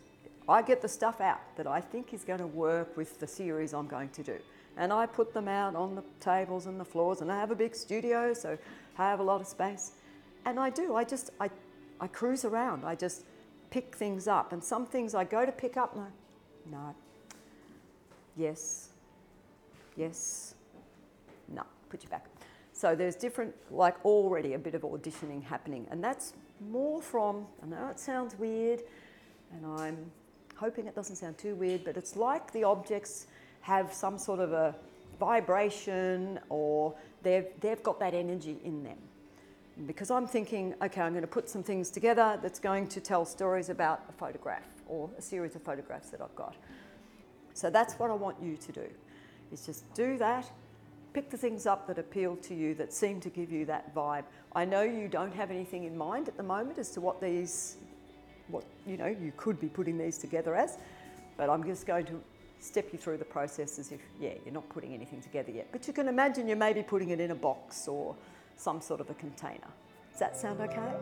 I 0.48 0.62
get 0.62 0.82
the 0.82 0.88
stuff 0.88 1.22
out 1.22 1.40
that 1.58 1.66
I 1.66 1.82
think 1.82 2.14
is 2.14 2.24
going 2.24 2.40
to 2.40 2.48
work 2.48 2.96
with 2.96 3.20
the 3.20 3.28
series 3.28 3.74
I'm 3.74 3.88
going 3.88 4.10
to 4.10 4.24
do. 4.24 4.38
And 4.78 4.92
I 4.92 5.06
put 5.06 5.34
them 5.34 5.48
out 5.48 5.76
on 5.76 5.96
the 5.96 6.04
tables 6.20 6.66
and 6.66 6.80
the 6.80 6.86
floors, 6.86 7.22
and 7.22 7.32
I 7.32 7.40
have 7.40 7.50
a 7.50 7.56
big 7.56 7.76
studio, 7.76 8.34
so 8.34 8.58
I 8.98 9.10
have 9.10 9.20
a 9.20 9.24
lot 9.24 9.42
of 9.42 9.48
space. 9.48 9.94
And 10.46 10.60
I 10.60 10.70
do, 10.70 10.96
I 10.96 11.04
just, 11.04 11.32
I, 11.40 11.50
I 12.00 12.08
cruise 12.08 12.46
around, 12.46 12.86
I 12.86 12.94
just 12.96 13.24
pick 13.72 13.96
things 13.96 14.28
up. 14.28 14.54
And 14.54 14.64
some 14.64 14.86
things 14.86 15.16
I 15.16 15.24
go 15.24 15.46
to 15.46 15.52
pick 15.52 15.78
up, 15.78 15.96
and 15.96 16.04
I, 16.04 16.08
no, 16.70 16.96
yes, 18.36 18.90
yes, 19.96 20.56
no, 21.48 21.64
put 21.90 22.04
you 22.04 22.10
back. 22.10 22.26
So 22.74 22.96
there's 22.96 23.16
different, 23.16 23.56
like 23.72 24.04
already 24.04 24.54
a 24.54 24.60
bit 24.60 24.76
of 24.76 24.82
auditioning 24.82 25.42
happening, 25.42 25.88
and 25.90 26.04
that's 26.04 26.34
more 26.70 27.02
from, 27.02 27.48
I 27.64 27.68
know 27.68 27.88
it 27.88 28.00
sounds 28.00 28.38
weird, 28.38 28.84
and 29.54 29.66
I'm 29.66 30.12
hoping 30.56 30.88
it 30.88 30.96
doesn't 30.96 31.18
sound 31.18 31.38
too 31.38 31.56
weird, 31.56 31.84
but 31.84 31.98
it's 31.98 32.16
like 32.16 32.52
the 32.52 32.64
objects 32.64 33.28
have 33.62 33.94
some 33.94 34.18
sort 34.18 34.40
of 34.40 34.54
a 34.54 34.76
vibration 35.20 36.40
or 36.50 36.94
they've, 37.24 37.48
they've 37.60 37.84
got 37.84 38.00
that 38.00 38.14
energy 38.14 38.58
in 38.64 38.84
them. 38.84 38.98
Because 39.88 40.10
I'm 40.10 40.26
thinking, 40.26 40.74
okay, 40.82 41.02
I'm 41.02 41.12
going 41.12 41.22
to 41.22 41.28
put 41.28 41.50
some 41.50 41.62
things 41.62 41.90
together 41.90 42.40
that's 42.42 42.60
going 42.60 42.88
to 42.88 43.02
tell 43.02 43.26
stories 43.26 43.70
about 43.70 44.04
a 44.08 44.14
photograph 44.14 44.64
or 44.88 45.10
a 45.18 45.22
series 45.22 45.56
of 45.56 45.64
photographs 45.64 46.10
that 46.12 46.22
I've 46.22 46.36
got. 46.36 46.56
So 47.54 47.70
that's 47.70 47.96
what 47.96 48.10
I 48.10 48.14
want 48.14 48.38
you 48.42 48.56
to 48.56 48.72
do, 48.72 48.88
is 49.52 49.66
just 49.66 49.94
do 49.94 50.18
that, 50.18 50.50
pick 51.14 51.30
the 51.30 51.38
things 51.38 51.66
up 51.66 51.88
that 51.88 51.98
appeal 51.98 52.36
to 52.38 52.54
you, 52.54 52.74
that 52.76 52.94
seem 52.94 53.20
to 53.22 53.30
give 53.30 53.52
you 53.52 53.66
that 53.66 53.94
vibe. 53.94 54.24
I 54.54 54.64
know 54.64 54.82
you 54.82 55.08
don't 55.08 55.34
have 55.34 55.52
anything 55.52 55.84
in 55.84 55.98
mind 55.98 56.28
at 56.28 56.38
the 56.38 56.44
moment 56.44 56.78
as 56.78 56.92
to 56.92 57.02
what 57.02 57.20
these, 57.22 57.78
what, 58.48 58.64
you 58.86 58.98
know, 58.98 59.08
you 59.08 59.34
could 59.38 59.60
be 59.60 59.68
putting 59.68 59.98
these 59.98 60.18
together 60.18 60.56
as, 60.56 60.78
but 61.38 61.50
I'm 61.50 61.64
just 61.64 61.86
going 61.86 62.06
to 62.06 62.22
step 62.60 62.88
you 62.92 63.00
through 63.00 63.18
the 63.18 63.26
process 63.26 63.80
as 63.80 63.92
if, 63.92 64.00
yeah, 64.20 64.32
you're 64.44 64.54
not 64.54 64.68
putting 64.70 64.94
anything 64.94 65.22
together 65.22 65.52
yet. 65.52 65.68
But 65.72 65.88
you 65.88 65.94
can 65.94 66.08
imagine 66.08 66.48
you're 66.48 66.58
maybe 66.58 66.84
putting 66.84 67.10
it 67.10 67.20
in 67.20 67.32
a 67.32 67.36
box 67.36 67.88
or 67.88 68.16
some 68.58 68.82
sort 68.82 69.02
of 69.02 69.10
a 69.10 69.14
container. 69.16 69.68
Does 70.12 70.20
that 70.20 70.38
sound 70.38 70.62
okay? 70.62 70.94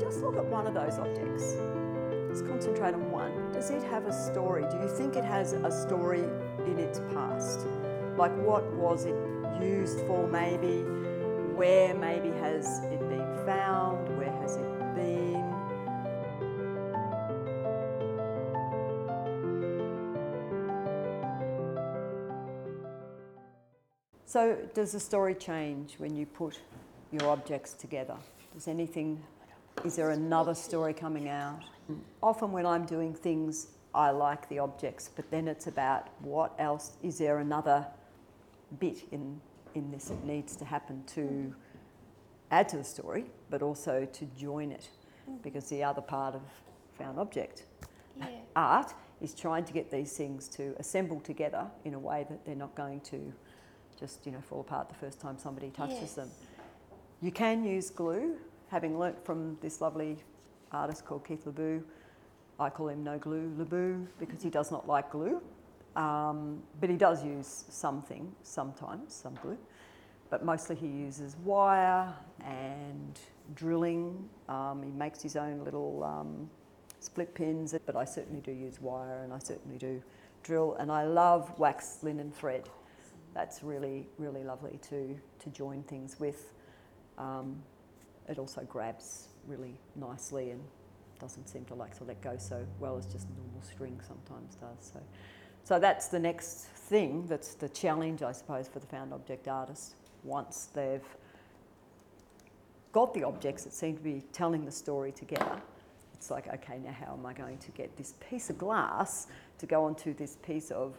Just 0.00 0.20
look 0.20 0.36
at 0.36 0.44
one 0.44 0.66
of 0.66 0.74
those 0.74 0.98
objects. 0.98 1.54
Just 2.28 2.46
concentrate 2.46 2.94
on 2.94 3.10
one. 3.12 3.52
Does 3.52 3.70
it 3.70 3.82
have 3.84 4.06
a 4.06 4.12
story? 4.12 4.64
Do 4.68 4.76
you 4.78 4.88
think 4.88 5.14
it 5.16 5.24
has 5.24 5.52
a 5.52 5.70
story 5.70 6.24
in 6.66 6.78
its 6.78 6.98
past? 7.12 7.60
Like 8.16 8.34
what 8.38 8.64
was 8.72 9.04
it 9.04 9.14
used 9.62 10.00
for 10.00 10.26
maybe? 10.26 10.84
Where 11.56 11.94
maybe 11.94 12.30
has 12.38 12.80
it 12.84 12.98
been 13.08 13.46
found? 13.46 14.18
Where 14.18 14.32
has 14.42 14.56
it 14.56 14.94
been? 14.96 15.54
So, 24.26 24.56
does 24.74 24.90
the 24.90 24.98
story 24.98 25.36
change 25.36 25.94
when 25.98 26.16
you 26.16 26.26
put 26.26 26.58
your 27.12 27.30
objects 27.30 27.74
together? 27.74 28.16
Does 28.52 28.66
anything, 28.66 29.22
is 29.84 29.94
there 29.94 30.10
another 30.10 30.54
story 30.54 30.92
coming 30.92 31.28
out? 31.28 31.60
Often, 32.20 32.50
when 32.50 32.66
I'm 32.66 32.84
doing 32.84 33.14
things, 33.14 33.68
I 33.94 34.10
like 34.10 34.48
the 34.48 34.58
objects, 34.58 35.08
but 35.14 35.30
then 35.30 35.46
it's 35.46 35.68
about 35.68 36.08
what 36.18 36.52
else, 36.58 36.96
is 37.04 37.18
there 37.18 37.38
another 37.38 37.86
bit 38.80 39.04
in, 39.12 39.40
in 39.74 39.90
this 39.90 40.10
it 40.10 40.24
needs 40.24 40.56
to 40.56 40.64
happen 40.64 41.02
to 41.14 41.54
add 42.50 42.68
to 42.70 42.76
the 42.76 42.84
story, 42.84 43.24
but 43.50 43.62
also 43.62 44.06
to 44.12 44.24
join 44.36 44.70
it? 44.72 44.88
Mm. 45.30 45.42
Because 45.42 45.68
the 45.68 45.82
other 45.82 46.02
part 46.02 46.34
of 46.34 46.42
found 46.98 47.18
object 47.18 47.64
uh, 48.20 48.26
Yeah. 48.30 48.38
art 48.54 48.94
is 49.20 49.34
trying 49.34 49.64
to 49.64 49.72
get 49.72 49.90
these 49.90 50.16
things 50.16 50.48
to 50.48 50.74
assemble 50.78 51.20
together 51.20 51.66
in 51.84 51.94
a 51.94 51.98
way 51.98 52.24
that 52.28 52.44
they're 52.44 52.54
not 52.54 52.74
going 52.74 53.00
to 53.00 53.32
just 53.98 54.26
you 54.26 54.32
know 54.32 54.40
fall 54.40 54.60
apart 54.60 54.88
the 54.88 54.94
first 54.94 55.20
time 55.20 55.38
somebody 55.38 55.70
touches 55.70 56.14
them. 56.14 56.30
You 57.20 57.32
can 57.32 57.64
use 57.64 57.90
glue, 57.90 58.36
having 58.68 58.98
learnt 58.98 59.24
from 59.24 59.56
this 59.60 59.80
lovely 59.80 60.18
artist 60.72 61.04
called 61.06 61.24
Keith 61.26 61.46
Lo 61.46 61.52
Bue. 61.52 61.82
I 62.60 62.70
call 62.70 62.88
him 62.88 63.02
No 63.02 63.18
Glue 63.18 63.52
Lo 63.56 63.64
Bue 63.64 64.06
because 64.18 64.42
he 64.42 64.50
does 64.50 64.70
not 64.70 64.86
like 64.86 65.10
glue, 65.10 65.40
um, 65.96 66.62
but 66.80 66.90
he 66.90 66.96
does 66.96 67.24
use 67.24 67.64
something 67.68 68.32
sometimes, 68.42 69.14
some 69.14 69.34
glue. 69.42 69.58
But 70.30 70.44
mostly 70.44 70.76
he 70.76 70.86
uses 70.86 71.36
wire 71.44 72.12
and 72.44 73.18
drilling. 73.54 74.28
Um, 74.48 74.82
he 74.82 74.90
makes 74.90 75.22
his 75.22 75.36
own 75.36 75.62
little 75.64 76.02
um, 76.02 76.50
split 77.00 77.34
pins, 77.34 77.74
but 77.86 77.94
I 77.96 78.04
certainly 78.04 78.40
do 78.40 78.50
use 78.50 78.80
wire 78.80 79.22
and 79.22 79.32
I 79.32 79.38
certainly 79.38 79.78
do 79.78 80.02
drill. 80.42 80.74
And 80.80 80.90
I 80.90 81.04
love 81.04 81.56
wax 81.58 81.98
linen 82.02 82.32
thread. 82.32 82.68
That's 83.34 83.62
really, 83.62 84.06
really 84.18 84.44
lovely 84.44 84.78
to, 84.90 85.16
to 85.40 85.50
join 85.50 85.82
things 85.84 86.18
with. 86.18 86.52
Um, 87.18 87.62
it 88.28 88.38
also 88.38 88.62
grabs 88.62 89.28
really 89.46 89.74
nicely 89.96 90.50
and 90.50 90.60
doesn't 91.20 91.48
seem 91.48 91.64
to 91.66 91.74
like 91.74 91.96
to 91.98 92.04
let 92.04 92.20
go 92.22 92.36
so 92.38 92.66
well 92.80 92.96
as 92.96 93.06
just 93.06 93.28
normal 93.36 93.62
string 93.62 94.00
sometimes 94.06 94.54
does. 94.56 94.92
So, 94.92 95.00
so 95.64 95.78
that's 95.78 96.08
the 96.08 96.18
next 96.18 96.66
thing. 96.66 97.26
That's 97.26 97.54
the 97.54 97.70
challenge, 97.70 98.22
I 98.22 98.32
suppose, 98.32 98.68
for 98.68 98.78
the 98.78 98.86
found 98.86 99.12
object 99.12 99.48
artist. 99.48 99.94
Once 100.22 100.68
they've 100.74 101.04
got 102.92 103.14
the 103.14 103.24
objects 103.24 103.64
that 103.64 103.72
seem 103.72 103.96
to 103.96 104.02
be 104.02 104.22
telling 104.32 104.64
the 104.64 104.70
story 104.70 105.10
together, 105.10 105.60
it's 106.12 106.30
like, 106.30 106.48
okay, 106.52 106.78
now 106.84 106.92
how 106.92 107.14
am 107.14 107.24
I 107.24 107.32
going 107.32 107.58
to 107.58 107.70
get 107.72 107.96
this 107.96 108.14
piece 108.30 108.50
of 108.50 108.58
glass 108.58 109.26
to 109.58 109.66
go 109.66 109.84
onto 109.84 110.14
this 110.14 110.36
piece 110.36 110.70
of 110.70 110.94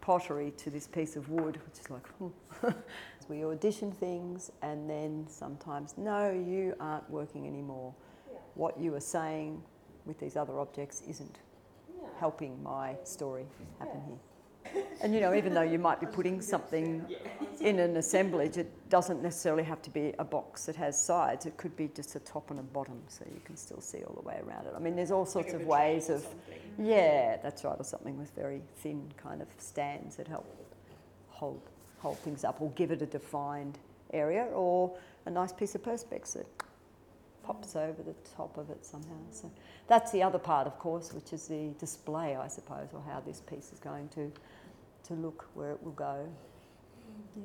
pottery 0.00 0.52
to 0.56 0.70
this 0.70 0.86
piece 0.86 1.14
of 1.14 1.28
wood, 1.28 1.60
which 1.66 1.80
is 1.80 1.90
like, 1.90 2.06
hmm. 2.14 2.28
we 3.28 3.44
audition 3.44 3.92
things 3.92 4.50
and 4.62 4.88
then 4.88 5.26
sometimes, 5.28 5.94
no, 5.96 6.30
you 6.30 6.74
aren't 6.80 7.08
working 7.10 7.46
anymore. 7.46 7.94
What 8.54 8.80
you 8.80 8.94
are 8.94 9.00
saying 9.00 9.62
with 10.06 10.18
these 10.18 10.36
other 10.36 10.58
objects 10.58 11.02
isn't 11.08 11.38
helping 12.20 12.62
my 12.62 12.94
story 13.02 13.46
happen 13.78 14.00
here. 14.06 14.84
And 15.00 15.14
you 15.14 15.20
know, 15.20 15.34
even 15.34 15.54
though 15.54 15.62
you 15.62 15.78
might 15.78 16.00
be 16.00 16.06
putting 16.06 16.40
something 16.54 17.04
in 17.60 17.78
an 17.78 17.96
assemblage, 17.96 18.58
it 18.58 18.70
doesn't 18.90 19.22
necessarily 19.22 19.62
have 19.64 19.80
to 19.82 19.90
be 19.90 20.12
a 20.18 20.24
box 20.24 20.66
that 20.66 20.76
has 20.76 21.00
sides. 21.00 21.46
It 21.46 21.56
could 21.56 21.74
be 21.76 21.88
just 21.96 22.14
a 22.14 22.20
top 22.20 22.50
and 22.50 22.60
a 22.60 22.62
bottom, 22.62 23.00
so 23.08 23.24
you 23.32 23.40
can 23.44 23.56
still 23.56 23.80
see 23.80 24.02
all 24.02 24.14
the 24.14 24.26
way 24.28 24.38
around 24.46 24.66
it. 24.66 24.74
I 24.76 24.78
mean, 24.78 24.94
there's 24.94 25.10
all 25.10 25.26
sorts 25.26 25.54
of 25.54 25.62
ways 25.62 26.10
of, 26.10 26.26
yeah, 26.78 27.38
that's 27.42 27.64
right, 27.64 27.76
or 27.78 27.84
something 27.84 28.18
with 28.18 28.30
very 28.36 28.60
thin 28.76 29.10
kind 29.16 29.40
of 29.40 29.48
stands 29.58 30.16
that 30.16 30.28
help 30.28 30.46
hold 31.28 31.60
hold 31.98 32.18
things 32.20 32.44
up, 32.44 32.62
or 32.62 32.70
give 32.70 32.90
it 32.90 33.02
a 33.02 33.06
defined 33.06 33.78
area, 34.12 34.44
or 34.54 34.96
a 35.26 35.30
nice 35.30 35.52
piece 35.52 35.74
of 35.74 35.82
perspex 35.82 36.32
that 36.32 36.46
pops 37.42 37.76
over 37.76 38.02
the 38.02 38.14
top 38.36 38.56
of 38.56 38.70
it 38.70 38.84
somehow. 38.84 39.18
So 39.30 39.50
that's 39.86 40.12
the 40.12 40.22
other 40.22 40.38
part, 40.38 40.66
of 40.66 40.78
course, 40.78 41.12
which 41.12 41.32
is 41.32 41.48
the 41.48 41.70
display, 41.78 42.36
I 42.36 42.48
suppose, 42.48 42.88
or 42.92 43.02
how 43.06 43.20
this 43.20 43.40
piece 43.40 43.72
is 43.72 43.78
going 43.78 44.08
to 44.10 44.32
to 45.04 45.14
look 45.14 45.48
where 45.54 45.72
it 45.72 45.82
will 45.82 45.92
go. 45.92 46.28
Yeah. 47.36 47.42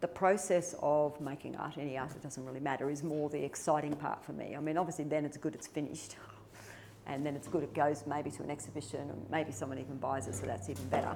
The 0.00 0.08
process 0.08 0.74
of 0.82 1.20
making 1.20 1.56
art, 1.56 1.78
any 1.78 1.96
art, 1.96 2.10
it 2.10 2.22
doesn't 2.22 2.44
really 2.44 2.60
matter, 2.60 2.90
is 2.90 3.02
more 3.02 3.30
the 3.30 3.42
exciting 3.42 3.94
part 3.94 4.22
for 4.24 4.32
me. 4.32 4.54
I 4.54 4.60
mean, 4.60 4.76
obviously, 4.76 5.04
then 5.06 5.24
it's 5.24 5.36
good 5.36 5.54
it's 5.54 5.66
finished, 5.66 6.16
and 7.06 7.24
then 7.24 7.34
it's 7.34 7.48
good 7.48 7.62
it 7.62 7.74
goes 7.74 8.04
maybe 8.06 8.30
to 8.32 8.42
an 8.42 8.50
exhibition, 8.50 9.00
and 9.00 9.26
maybe 9.30 9.52
someone 9.52 9.78
even 9.78 9.96
buys 9.96 10.28
it, 10.28 10.34
so 10.34 10.46
that's 10.46 10.68
even 10.68 10.86
better. 10.88 11.14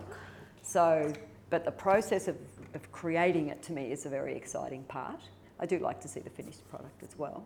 So, 0.62 1.12
but 1.50 1.64
the 1.64 1.72
process 1.72 2.26
of, 2.26 2.36
of 2.74 2.90
creating 2.90 3.48
it 3.48 3.62
to 3.64 3.72
me 3.72 3.92
is 3.92 4.06
a 4.06 4.08
very 4.08 4.34
exciting 4.34 4.84
part. 4.84 5.20
I 5.58 5.66
do 5.66 5.78
like 5.78 6.00
to 6.00 6.08
see 6.08 6.20
the 6.20 6.30
finished 6.30 6.68
product 6.70 7.02
as 7.02 7.18
well. 7.18 7.44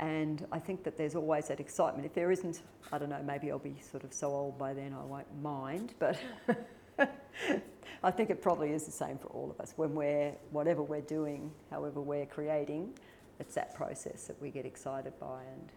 And 0.00 0.46
I 0.50 0.58
think 0.58 0.82
that 0.84 0.96
there's 0.96 1.14
always 1.14 1.48
that 1.48 1.60
excitement. 1.60 2.06
If 2.06 2.14
there 2.14 2.30
isn't, 2.30 2.62
I 2.90 2.96
don't 2.96 3.10
know, 3.10 3.22
maybe 3.22 3.50
I'll 3.50 3.58
be 3.58 3.76
sort 3.82 4.02
of 4.02 4.14
so 4.14 4.28
old 4.28 4.58
by 4.58 4.72
then 4.72 4.94
I 4.98 5.04
won't 5.04 5.42
mind, 5.42 5.92
but 5.98 6.18
I 8.02 8.10
think 8.10 8.30
it 8.30 8.40
probably 8.40 8.70
is 8.72 8.86
the 8.86 8.92
same 8.92 9.18
for 9.18 9.26
all 9.28 9.50
of 9.50 9.60
us. 9.60 9.74
When 9.76 9.94
we're, 9.94 10.32
whatever 10.52 10.82
we're 10.82 11.02
doing, 11.02 11.52
however 11.70 12.00
we're 12.00 12.24
creating, 12.24 12.94
it's 13.40 13.54
that 13.56 13.74
process 13.74 14.24
that 14.24 14.40
we 14.40 14.50
get 14.50 14.64
excited 14.64 15.12
by 15.20 15.42
and, 15.42 15.68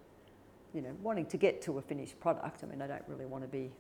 you 0.74 0.82
know, 0.82 0.96
wanting 1.02 1.26
to 1.26 1.38
get 1.38 1.62
to 1.64 1.78
a 1.78 1.82
finished 1.82 2.18
product. 2.22 2.64
I 2.64 2.68
mean, 2.68 2.82
I 2.82 2.88
don't 2.88 3.04
really 3.10 3.26
want 3.26 3.44
to 3.44 3.50
be, 3.50 3.72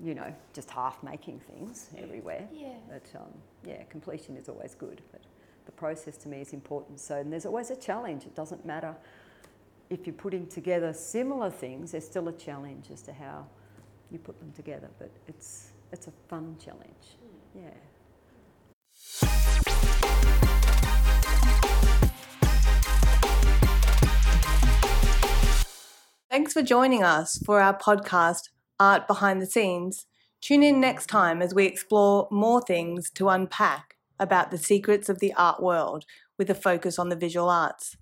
you 0.00 0.16
know, 0.16 0.34
just 0.52 0.70
half 0.70 1.00
making 1.04 1.38
things 1.38 1.90
everywhere. 1.96 2.48
Yeah. 2.52 2.74
But 2.88 3.20
um, 3.20 3.32
yeah, 3.64 3.84
completion 3.84 4.36
is 4.36 4.48
always 4.48 4.74
good. 4.74 5.02
But 5.12 5.22
the 5.66 5.72
process 5.72 6.16
to 6.18 6.28
me 6.28 6.40
is 6.40 6.52
important. 6.52 6.98
So, 6.98 7.18
and 7.18 7.32
there's 7.32 7.46
always 7.46 7.70
a 7.70 7.76
challenge. 7.76 8.24
It 8.24 8.34
doesn't 8.34 8.66
matter 8.66 8.96
if 9.90 10.06
you're 10.06 10.14
putting 10.14 10.46
together 10.46 10.92
similar 10.92 11.50
things, 11.50 11.92
there's 11.92 12.04
still 12.04 12.28
a 12.28 12.32
challenge 12.32 12.86
as 12.92 13.00
to 13.02 13.12
how 13.12 13.46
you 14.10 14.18
put 14.18 14.38
them 14.38 14.52
together. 14.52 14.88
But 14.98 15.10
it's 15.26 15.70
it's 15.92 16.06
a 16.06 16.12
fun 16.28 16.56
challenge. 16.62 17.16
Yeah. 17.54 17.70
Thanks 26.30 26.52
for 26.52 26.62
joining 26.62 27.02
us 27.02 27.38
for 27.44 27.60
our 27.60 27.76
podcast, 27.76 28.50
Art 28.78 29.06
Behind 29.06 29.40
the 29.40 29.46
Scenes. 29.46 30.06
Tune 30.42 30.62
in 30.62 30.80
next 30.80 31.06
time 31.06 31.40
as 31.40 31.54
we 31.54 31.64
explore 31.64 32.28
more 32.30 32.60
things 32.60 33.10
to 33.12 33.30
unpack 33.30 33.96
about 34.20 34.50
the 34.50 34.58
secrets 34.58 35.08
of 35.08 35.20
the 35.20 35.32
art 35.32 35.62
world 35.62 36.04
with 36.36 36.50
a 36.50 36.54
focus 36.54 36.98
on 36.98 37.08
the 37.08 37.16
visual 37.16 37.48
arts. 37.48 37.96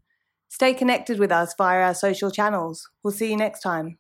Stay 0.49 0.75
connected 0.75 1.19
with 1.19 1.33
us 1.33 1.55
via 1.57 1.83
our 1.83 1.95
social 1.95 2.31
channels. 2.31 2.89
We'll 3.03 3.13
see 3.13 3.31
you 3.31 3.37
next 3.37 3.61
time. 3.61 3.99